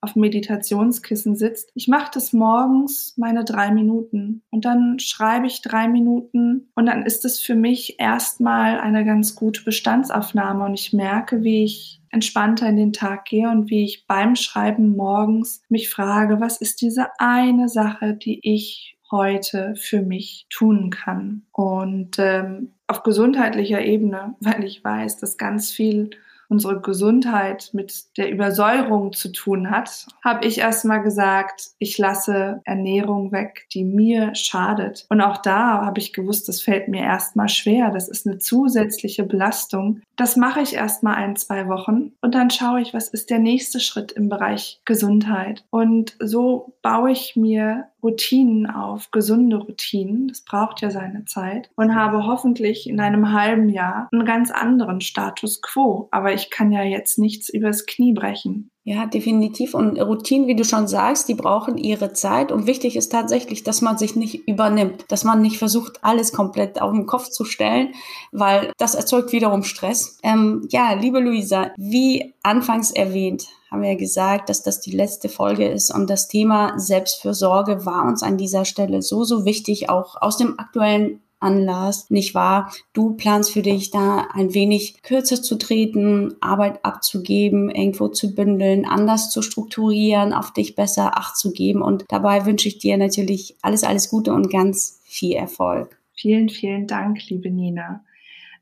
auf 0.00 0.14
Meditationskissen 0.14 1.34
sitzt. 1.34 1.72
Ich 1.74 1.88
mache 1.88 2.12
das 2.14 2.32
morgens 2.32 3.14
meine 3.16 3.44
drei 3.44 3.72
Minuten 3.72 4.44
und 4.50 4.64
dann 4.64 5.00
schreibe 5.00 5.48
ich 5.48 5.62
drei 5.62 5.88
Minuten 5.88 6.68
und 6.76 6.86
dann 6.86 7.02
ist 7.04 7.24
es 7.24 7.40
für 7.40 7.56
mich 7.56 7.98
erstmal 7.98 8.78
eine 8.78 9.04
ganz 9.04 9.34
gute 9.34 9.64
Bestandsaufnahme 9.64 10.64
und 10.64 10.74
ich 10.74 10.92
merke, 10.92 11.42
wie 11.42 11.64
ich 11.64 12.00
entspannter 12.16 12.66
in 12.66 12.76
den 12.76 12.94
Tag 12.94 13.26
gehe 13.26 13.50
und 13.50 13.68
wie 13.68 13.84
ich 13.84 14.06
beim 14.06 14.36
Schreiben 14.36 14.96
morgens 14.96 15.62
mich 15.68 15.90
frage, 15.90 16.40
was 16.40 16.62
ist 16.62 16.80
diese 16.80 17.08
eine 17.18 17.68
Sache, 17.68 18.14
die 18.14 18.40
ich 18.42 18.96
heute 19.10 19.74
für 19.76 20.00
mich 20.00 20.46
tun 20.48 20.88
kann. 20.88 21.42
Und 21.52 22.16
ähm, 22.18 22.72
auf 22.86 23.02
gesundheitlicher 23.02 23.82
Ebene, 23.82 24.34
weil 24.40 24.64
ich 24.64 24.82
weiß, 24.82 25.18
dass 25.18 25.36
ganz 25.36 25.70
viel 25.70 26.10
unsere 26.48 26.80
Gesundheit 26.80 27.70
mit 27.72 28.16
der 28.16 28.30
Übersäuerung 28.30 29.12
zu 29.12 29.32
tun 29.32 29.70
hat, 29.70 30.06
habe 30.24 30.46
ich 30.46 30.58
erstmal 30.58 31.02
gesagt, 31.02 31.70
ich 31.78 31.98
lasse 31.98 32.60
Ernährung 32.64 33.32
weg, 33.32 33.66
die 33.72 33.84
mir 33.84 34.34
schadet. 34.34 35.06
Und 35.08 35.20
auch 35.20 35.38
da 35.38 35.84
habe 35.84 36.00
ich 36.00 36.12
gewusst, 36.12 36.48
das 36.48 36.60
fällt 36.60 36.88
mir 36.88 37.02
erstmal 37.02 37.48
schwer. 37.48 37.90
Das 37.90 38.08
ist 38.08 38.26
eine 38.26 38.38
zusätzliche 38.38 39.24
Belastung. 39.24 40.00
Das 40.16 40.36
mache 40.36 40.60
ich 40.60 40.74
erstmal 40.74 41.16
ein, 41.16 41.36
zwei 41.36 41.68
Wochen 41.68 42.12
und 42.20 42.34
dann 42.34 42.50
schaue 42.50 42.80
ich, 42.80 42.94
was 42.94 43.08
ist 43.08 43.30
der 43.30 43.38
nächste 43.38 43.80
Schritt 43.80 44.12
im 44.12 44.28
Bereich 44.28 44.80
Gesundheit. 44.84 45.64
Und 45.70 46.16
so 46.20 46.74
baue 46.82 47.10
ich 47.10 47.36
mir 47.36 47.88
Routinen 48.06 48.70
auf, 48.70 49.10
gesunde 49.10 49.56
Routinen. 49.56 50.28
Das 50.28 50.42
braucht 50.42 50.80
ja 50.80 50.90
seine 50.90 51.24
Zeit 51.24 51.70
und 51.74 51.94
habe 51.94 52.26
hoffentlich 52.26 52.88
in 52.88 53.00
einem 53.00 53.32
halben 53.32 53.68
Jahr 53.68 54.08
einen 54.12 54.24
ganz 54.24 54.52
anderen 54.52 55.00
Status 55.00 55.60
quo. 55.60 56.08
Aber 56.12 56.32
ich 56.36 56.50
kann 56.50 56.70
ja 56.70 56.82
jetzt 56.82 57.18
nichts 57.18 57.48
übers 57.48 57.86
Knie 57.86 58.12
brechen. 58.12 58.70
Ja, 58.84 59.06
definitiv. 59.06 59.74
Und 59.74 60.00
Routinen, 60.00 60.46
wie 60.46 60.54
du 60.54 60.64
schon 60.64 60.86
sagst, 60.86 61.28
die 61.28 61.34
brauchen 61.34 61.76
ihre 61.76 62.12
Zeit. 62.12 62.52
Und 62.52 62.68
wichtig 62.68 62.94
ist 62.94 63.10
tatsächlich, 63.10 63.64
dass 63.64 63.82
man 63.82 63.98
sich 63.98 64.14
nicht 64.14 64.46
übernimmt, 64.46 65.06
dass 65.08 65.24
man 65.24 65.42
nicht 65.42 65.58
versucht, 65.58 66.04
alles 66.04 66.32
komplett 66.32 66.80
auf 66.80 66.92
den 66.92 67.04
Kopf 67.04 67.28
zu 67.28 67.44
stellen, 67.44 67.94
weil 68.30 68.70
das 68.78 68.94
erzeugt 68.94 69.32
wiederum 69.32 69.64
Stress. 69.64 70.18
Ähm, 70.22 70.68
ja, 70.70 70.92
liebe 70.92 71.18
Luisa, 71.18 71.72
wie 71.76 72.32
anfangs 72.44 72.92
erwähnt, 72.92 73.48
haben 73.72 73.82
wir 73.82 73.96
gesagt, 73.96 74.48
dass 74.48 74.62
das 74.62 74.80
die 74.80 74.94
letzte 74.94 75.28
Folge 75.28 75.68
ist 75.68 75.92
und 75.92 76.08
das 76.08 76.28
Thema 76.28 76.78
Selbstfürsorge 76.78 77.84
war 77.84 78.06
uns 78.06 78.22
an 78.22 78.36
dieser 78.36 78.64
Stelle 78.64 79.02
so, 79.02 79.24
so 79.24 79.44
wichtig, 79.44 79.90
auch 79.90 80.14
aus 80.22 80.36
dem 80.36 80.60
aktuellen 80.60 81.20
Anlass, 81.38 82.10
nicht 82.10 82.34
wahr? 82.34 82.72
Du 82.92 83.14
planst 83.14 83.52
für 83.52 83.62
dich 83.62 83.90
da 83.90 84.28
ein 84.32 84.54
wenig 84.54 85.02
kürzer 85.02 85.42
zu 85.42 85.56
treten, 85.56 86.34
Arbeit 86.40 86.84
abzugeben, 86.84 87.70
irgendwo 87.70 88.08
zu 88.08 88.34
bündeln, 88.34 88.84
anders 88.86 89.30
zu 89.30 89.42
strukturieren, 89.42 90.32
auf 90.32 90.52
dich 90.52 90.74
besser 90.74 91.18
Acht 91.18 91.36
zu 91.36 91.52
geben. 91.52 91.82
Und 91.82 92.04
dabei 92.08 92.46
wünsche 92.46 92.68
ich 92.68 92.78
dir 92.78 92.96
natürlich 92.96 93.56
alles, 93.62 93.84
alles 93.84 94.08
Gute 94.08 94.32
und 94.32 94.50
ganz 94.50 95.00
viel 95.04 95.36
Erfolg. 95.36 95.98
Vielen, 96.14 96.48
vielen 96.48 96.86
Dank, 96.86 97.28
liebe 97.28 97.50
Nina. 97.50 98.04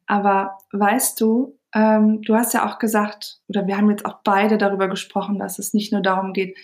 Aber 0.07 0.59
weißt 0.73 1.21
du, 1.21 1.57
ähm, 1.75 2.23
du 2.23 2.35
hast 2.35 2.55
ja 2.55 2.69
auch 2.69 2.79
gesagt, 2.79 3.41
oder 3.49 3.67
wir 3.67 3.77
haben 3.77 3.91
jetzt 3.91 4.07
auch 4.07 4.19
beide 4.25 4.59
darüber 4.59 4.89
gesprochen, 4.89 5.39
dass 5.39 5.59
es 5.59 5.75
nicht 5.75 5.93
nur 5.93 6.03
darum 6.03 6.33
geht, 6.33 6.57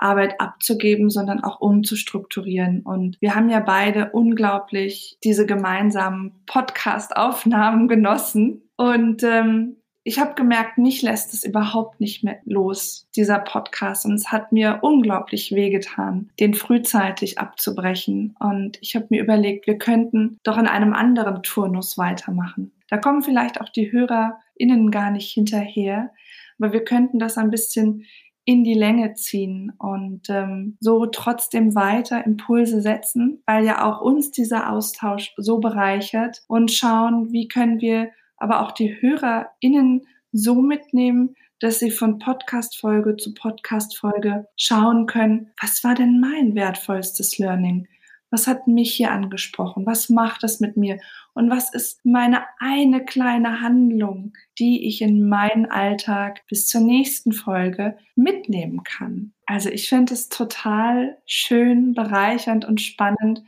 Arbeit 0.00 0.40
abzugeben, 0.40 1.10
sondern 1.10 1.42
auch 1.42 1.60
umzustrukturieren. 1.60 2.82
Und 2.82 3.16
wir 3.20 3.34
haben 3.34 3.50
ja 3.50 3.60
beide 3.60 4.10
unglaublich 4.12 5.18
diese 5.24 5.46
gemeinsamen 5.46 6.42
Podcast-Aufnahmen 6.46 7.88
genossen. 7.88 8.62
Und 8.76 9.22
ähm, 9.22 9.76
ich 10.02 10.18
habe 10.18 10.34
gemerkt, 10.34 10.78
mich 10.78 11.02
lässt 11.02 11.34
es 11.34 11.44
überhaupt 11.44 12.00
nicht 12.00 12.24
mehr 12.24 12.38
los, 12.44 13.06
dieser 13.14 13.38
Podcast. 13.38 14.06
Und 14.06 14.14
es 14.14 14.32
hat 14.32 14.50
mir 14.50 14.78
unglaublich 14.82 15.52
wehgetan, 15.52 16.30
den 16.40 16.54
frühzeitig 16.54 17.38
abzubrechen. 17.38 18.34
Und 18.40 18.78
ich 18.80 18.96
habe 18.96 19.06
mir 19.10 19.22
überlegt, 19.22 19.66
wir 19.66 19.76
könnten 19.76 20.38
doch 20.42 20.56
in 20.56 20.66
einem 20.66 20.94
anderen 20.94 21.42
Turnus 21.42 21.98
weitermachen. 21.98 22.72
Da 22.88 22.96
kommen 22.96 23.22
vielleicht 23.22 23.60
auch 23.60 23.68
die 23.68 23.92
HörerInnen 23.92 24.90
gar 24.90 25.10
nicht 25.10 25.30
hinterher, 25.30 26.10
aber 26.58 26.72
wir 26.72 26.84
könnten 26.84 27.18
das 27.18 27.38
ein 27.38 27.50
bisschen 27.50 28.04
in 28.44 28.64
die 28.64 28.74
Länge 28.74 29.14
ziehen 29.14 29.72
und 29.78 30.28
ähm, 30.28 30.76
so 30.80 31.06
trotzdem 31.06 31.74
weiter 31.74 32.24
Impulse 32.24 32.80
setzen, 32.80 33.42
weil 33.46 33.64
ja 33.64 33.84
auch 33.84 34.00
uns 34.00 34.30
dieser 34.30 34.72
Austausch 34.72 35.32
so 35.36 35.58
bereichert 35.58 36.42
und 36.48 36.72
schauen, 36.72 37.32
wie 37.32 37.48
können 37.48 37.80
wir 37.80 38.10
aber 38.36 38.62
auch 38.62 38.72
die 38.72 39.00
HörerInnen 39.00 40.06
so 40.32 40.62
mitnehmen, 40.62 41.36
dass 41.60 41.78
sie 41.78 41.90
von 41.90 42.18
Podcast-Folge 42.18 43.16
zu 43.16 43.34
Podcast-Folge 43.34 44.46
schauen 44.56 45.06
können, 45.06 45.50
was 45.60 45.84
war 45.84 45.94
denn 45.94 46.18
mein 46.18 46.54
wertvollstes 46.54 47.38
Learning? 47.38 47.86
Was 48.30 48.46
hat 48.46 48.66
mich 48.66 48.94
hier 48.94 49.10
angesprochen? 49.10 49.86
Was 49.86 50.08
macht 50.08 50.44
es 50.44 50.60
mit 50.60 50.76
mir? 50.76 51.00
Und 51.34 51.50
was 51.50 51.72
ist 51.72 52.04
meine 52.04 52.44
eine 52.58 53.04
kleine 53.04 53.60
Handlung, 53.60 54.32
die 54.58 54.86
ich 54.86 55.02
in 55.02 55.28
meinen 55.28 55.66
Alltag 55.66 56.42
bis 56.48 56.66
zur 56.68 56.80
nächsten 56.80 57.32
Folge 57.32 57.96
mitnehmen 58.14 58.82
kann? 58.84 59.32
Also 59.46 59.68
ich 59.68 59.88
finde 59.88 60.14
es 60.14 60.28
total 60.28 61.18
schön, 61.26 61.94
bereichernd 61.94 62.64
und 62.64 62.80
spannend, 62.80 63.42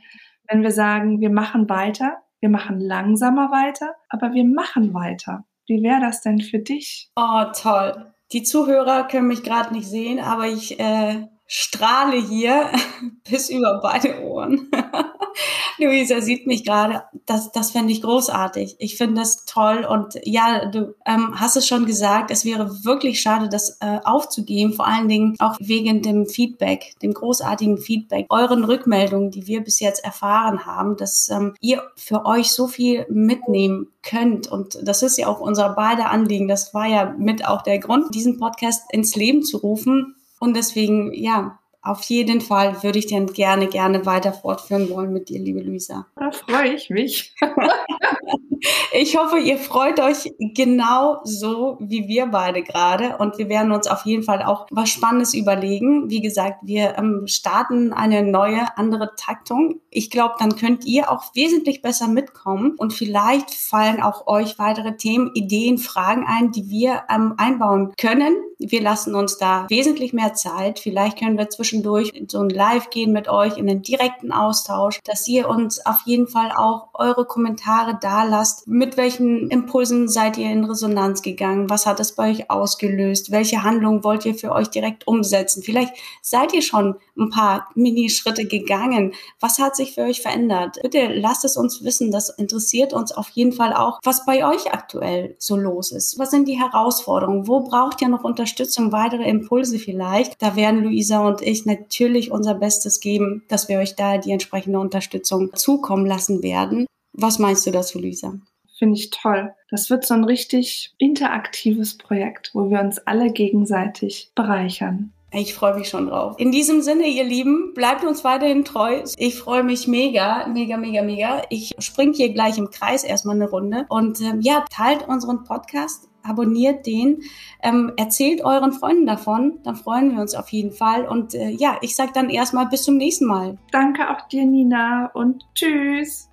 wenn 0.49 0.63
wir 0.63 0.71
sagen, 0.71 1.21
wir 1.21 1.29
machen 1.29 1.69
weiter, 1.69 2.17
wir 2.41 2.49
machen 2.49 2.79
langsamer 2.79 3.51
weiter, 3.51 3.95
aber 4.09 4.33
wir 4.33 4.43
machen 4.43 4.93
weiter. 4.93 5.45
Wie 5.65 5.81
wäre 5.81 6.01
das 6.01 6.21
denn 6.21 6.41
für 6.41 6.59
dich? 6.59 7.09
Oh, 7.15 7.45
toll. 7.55 8.13
Die 8.33 8.43
Zuhörer 8.43 9.07
können 9.07 9.27
mich 9.27 9.43
gerade 9.43 9.73
nicht 9.73 9.87
sehen, 9.87 10.19
aber 10.19 10.47
ich 10.47 10.79
äh, 10.79 11.27
strahle 11.47 12.17
hier 12.17 12.69
bis 13.29 13.49
über 13.49 13.79
beide 13.81 14.21
Ohren. 14.23 14.69
Luisa 15.77 16.21
sieht 16.21 16.47
mich 16.47 16.63
gerade. 16.63 17.03
Das, 17.25 17.51
das 17.51 17.71
fände 17.71 17.91
ich 17.91 18.01
großartig. 18.01 18.75
Ich 18.79 18.97
finde 18.97 19.21
das 19.21 19.45
toll. 19.45 19.85
Und 19.89 20.19
ja, 20.23 20.65
du 20.65 20.95
ähm, 21.05 21.39
hast 21.39 21.55
es 21.55 21.67
schon 21.67 21.85
gesagt, 21.85 22.31
es 22.31 22.45
wäre 22.45 22.83
wirklich 22.83 23.21
schade, 23.21 23.49
das 23.49 23.77
äh, 23.81 23.99
aufzugeben. 24.03 24.73
Vor 24.73 24.87
allen 24.87 25.07
Dingen 25.07 25.35
auch 25.39 25.57
wegen 25.59 26.01
dem 26.01 26.27
Feedback, 26.27 26.93
dem 27.01 27.13
großartigen 27.13 27.77
Feedback, 27.77 28.27
euren 28.29 28.63
Rückmeldungen, 28.63 29.31
die 29.31 29.47
wir 29.47 29.63
bis 29.63 29.79
jetzt 29.79 30.03
erfahren 30.03 30.65
haben, 30.65 30.97
dass 30.97 31.29
ähm, 31.29 31.55
ihr 31.59 31.81
für 31.95 32.25
euch 32.25 32.51
so 32.51 32.67
viel 32.67 33.05
mitnehmen 33.09 33.87
könnt. 34.03 34.47
Und 34.47 34.77
das 34.83 35.03
ist 35.03 35.17
ja 35.17 35.27
auch 35.27 35.39
unser 35.39 35.69
beide 35.69 36.05
Anliegen. 36.05 36.47
Das 36.47 36.73
war 36.73 36.87
ja 36.87 37.15
mit 37.17 37.45
auch 37.45 37.61
der 37.61 37.79
Grund, 37.79 38.13
diesen 38.13 38.37
Podcast 38.39 38.83
ins 38.91 39.15
Leben 39.15 39.43
zu 39.43 39.57
rufen. 39.57 40.15
Und 40.43 40.57
deswegen, 40.57 41.13
ja, 41.13 41.57
auf 41.81 42.03
jeden 42.03 42.41
Fall 42.41 42.83
würde 42.83 42.99
ich 42.99 43.07
den 43.07 43.27
gerne, 43.27 43.67
gerne 43.67 44.05
weiter 44.05 44.33
fortführen 44.33 44.89
wollen 44.89 45.13
mit 45.13 45.29
dir, 45.29 45.39
liebe 45.39 45.61
Luisa. 45.61 46.05
Da 46.17 46.31
freue 46.31 46.73
ich 46.73 46.89
mich. 46.89 47.33
ich 48.93 49.17
hoffe, 49.17 49.37
ihr 49.37 49.57
freut 49.57 50.01
euch 50.01 50.33
genau 50.53 51.21
so 51.23 51.77
wie 51.79 52.09
wir 52.09 52.25
beide 52.25 52.61
gerade. 52.61 53.17
Und 53.19 53.37
wir 53.37 53.47
werden 53.47 53.71
uns 53.71 53.87
auf 53.87 54.05
jeden 54.05 54.23
Fall 54.23 54.43
auch 54.43 54.67
was 54.69 54.89
Spannendes 54.89 55.33
überlegen. 55.33 56.09
Wie 56.09 56.19
gesagt, 56.21 56.59
wir 56.63 56.97
ähm, 56.97 57.23
starten 57.27 57.93
eine 57.93 58.21
neue, 58.21 58.77
andere 58.77 59.11
Taktung. 59.15 59.79
Ich 59.89 60.09
glaube, 60.09 60.35
dann 60.39 60.57
könnt 60.57 60.85
ihr 60.85 61.09
auch 61.09 61.35
wesentlich 61.35 61.81
besser 61.81 62.09
mitkommen. 62.09 62.75
Und 62.77 62.91
vielleicht 62.91 63.49
fallen 63.51 64.01
auch 64.01 64.27
euch 64.27 64.59
weitere 64.59 64.97
Themen, 64.97 65.31
Ideen, 65.35 65.77
Fragen 65.77 66.25
ein, 66.27 66.51
die 66.51 66.69
wir 66.69 67.03
ähm, 67.09 67.33
einbauen 67.37 67.93
können. 67.97 68.35
Wir 68.69 68.81
lassen 68.81 69.15
uns 69.15 69.37
da 69.37 69.65
wesentlich 69.69 70.13
mehr 70.13 70.33
Zeit. 70.33 70.79
Vielleicht 70.79 71.19
können 71.19 71.37
wir 71.37 71.49
zwischen 71.49 71.73
zwischendurch 71.73 72.09
in 72.13 72.29
so 72.29 72.39
ein 72.39 72.49
Live 72.49 72.89
gehen 72.89 73.11
mit 73.11 73.27
euch, 73.27 73.57
in 73.57 73.67
den 73.67 73.81
direkten 73.81 74.31
Austausch, 74.31 74.99
dass 75.03 75.27
ihr 75.27 75.49
uns 75.49 75.83
auf 75.85 76.01
jeden 76.05 76.27
Fall 76.27 76.51
auch 76.51 76.89
eure 76.93 77.25
Kommentare 77.25 77.97
da 77.99 78.23
lasst. 78.23 78.67
Mit 78.67 78.97
welchen 78.97 79.49
Impulsen 79.49 80.07
seid 80.07 80.37
ihr 80.37 80.51
in 80.51 80.65
Resonanz 80.65 81.21
gegangen? 81.21 81.69
Was 81.69 81.85
hat 81.85 81.99
es 81.99 82.13
bei 82.13 82.29
euch 82.29 82.51
ausgelöst? 82.51 83.31
Welche 83.31 83.63
Handlungen 83.63 84.03
wollt 84.03 84.25
ihr 84.25 84.35
für 84.35 84.51
euch 84.51 84.69
direkt 84.69 85.07
umsetzen? 85.07 85.63
Vielleicht 85.63 85.93
seid 86.21 86.53
ihr 86.53 86.61
schon 86.61 86.95
ein 87.17 87.29
paar 87.29 87.69
Minischritte 87.75 88.45
gegangen. 88.45 89.13
Was 89.39 89.59
hat 89.59 89.75
sich 89.75 89.95
für 89.95 90.01
euch 90.01 90.21
verändert? 90.21 90.79
Bitte 90.81 91.07
lasst 91.13 91.45
es 91.45 91.57
uns 91.57 91.83
wissen. 91.83 92.11
Das 92.11 92.29
interessiert 92.29 92.93
uns 92.93 93.11
auf 93.11 93.29
jeden 93.29 93.53
Fall 93.53 93.73
auch, 93.73 93.99
was 94.03 94.25
bei 94.25 94.45
euch 94.45 94.73
aktuell 94.73 95.35
so 95.39 95.55
los 95.55 95.91
ist. 95.91 96.19
Was 96.19 96.31
sind 96.31 96.47
die 96.47 96.59
Herausforderungen? 96.59 97.47
Wo 97.47 97.61
braucht 97.61 98.01
ihr 98.01 98.09
noch 98.09 98.23
Unterstützung, 98.23 98.52
weitere 98.91 99.27
Impulse 99.29 99.79
vielleicht? 99.79 100.41
Da 100.41 100.55
werden 100.55 100.83
Luisa 100.83 101.25
und 101.27 101.41
ich 101.41 101.65
natürlich 101.65 102.31
unser 102.31 102.55
Bestes 102.55 102.99
geben, 102.99 103.43
dass 103.47 103.69
wir 103.69 103.79
euch 103.79 103.95
da 103.95 104.17
die 104.17 104.31
entsprechende 104.31 104.79
Unterstützung 104.79 105.53
zukommen 105.55 106.05
lassen 106.05 106.43
werden. 106.43 106.85
Was 107.13 107.39
meinst 107.39 107.65
du 107.65 107.71
dazu, 107.71 107.99
Lisa? 107.99 108.33
Finde 108.77 108.97
ich 108.97 109.11
toll. 109.11 109.53
Das 109.69 109.89
wird 109.89 110.05
so 110.05 110.13
ein 110.13 110.23
richtig 110.23 110.93
interaktives 110.97 111.97
Projekt, 111.97 112.51
wo 112.53 112.69
wir 112.69 112.79
uns 112.79 112.99
alle 112.99 113.31
gegenseitig 113.31 114.31
bereichern. 114.35 115.13
Ich 115.35 115.55
freue 115.55 115.75
mich 115.75 115.89
schon 115.89 116.07
drauf. 116.07 116.35
In 116.37 116.51
diesem 116.51 116.81
Sinne, 116.81 117.07
ihr 117.07 117.23
Lieben, 117.23 117.73
bleibt 117.73 118.03
uns 118.03 118.23
weiterhin 118.23 118.65
treu. 118.65 119.03
Ich 119.17 119.35
freue 119.35 119.63
mich 119.63 119.87
mega, 119.87 120.47
mega, 120.47 120.77
mega, 120.77 121.01
mega. 121.01 121.41
Ich 121.49 121.73
springe 121.79 122.13
hier 122.13 122.31
gleich 122.31 122.59
im 122.59 122.69
Kreis 122.69 123.03
erstmal 123.03 123.35
eine 123.35 123.49
Runde. 123.49 123.85
Und 123.89 124.21
ähm, 124.21 124.41
ja, 124.41 124.63
teilt 124.71 125.07
unseren 125.07 125.43
Podcast 125.43 126.07
abonniert 126.23 126.85
den, 126.85 127.21
ähm, 127.61 127.91
erzählt 127.97 128.43
euren 128.43 128.71
Freunden 128.71 129.05
davon, 129.05 129.59
dann 129.63 129.75
freuen 129.75 130.13
wir 130.13 130.21
uns 130.21 130.35
auf 130.35 130.49
jeden 130.49 130.71
Fall. 130.71 131.07
Und 131.07 131.35
äh, 131.35 131.49
ja, 131.49 131.77
ich 131.81 131.95
sage 131.95 132.11
dann 132.13 132.29
erstmal 132.29 132.67
bis 132.67 132.83
zum 132.83 132.97
nächsten 132.97 133.25
Mal. 133.25 133.57
Danke 133.71 134.09
auch 134.09 134.27
dir, 134.27 134.45
Nina, 134.45 135.11
und 135.13 135.43
tschüss. 135.53 136.32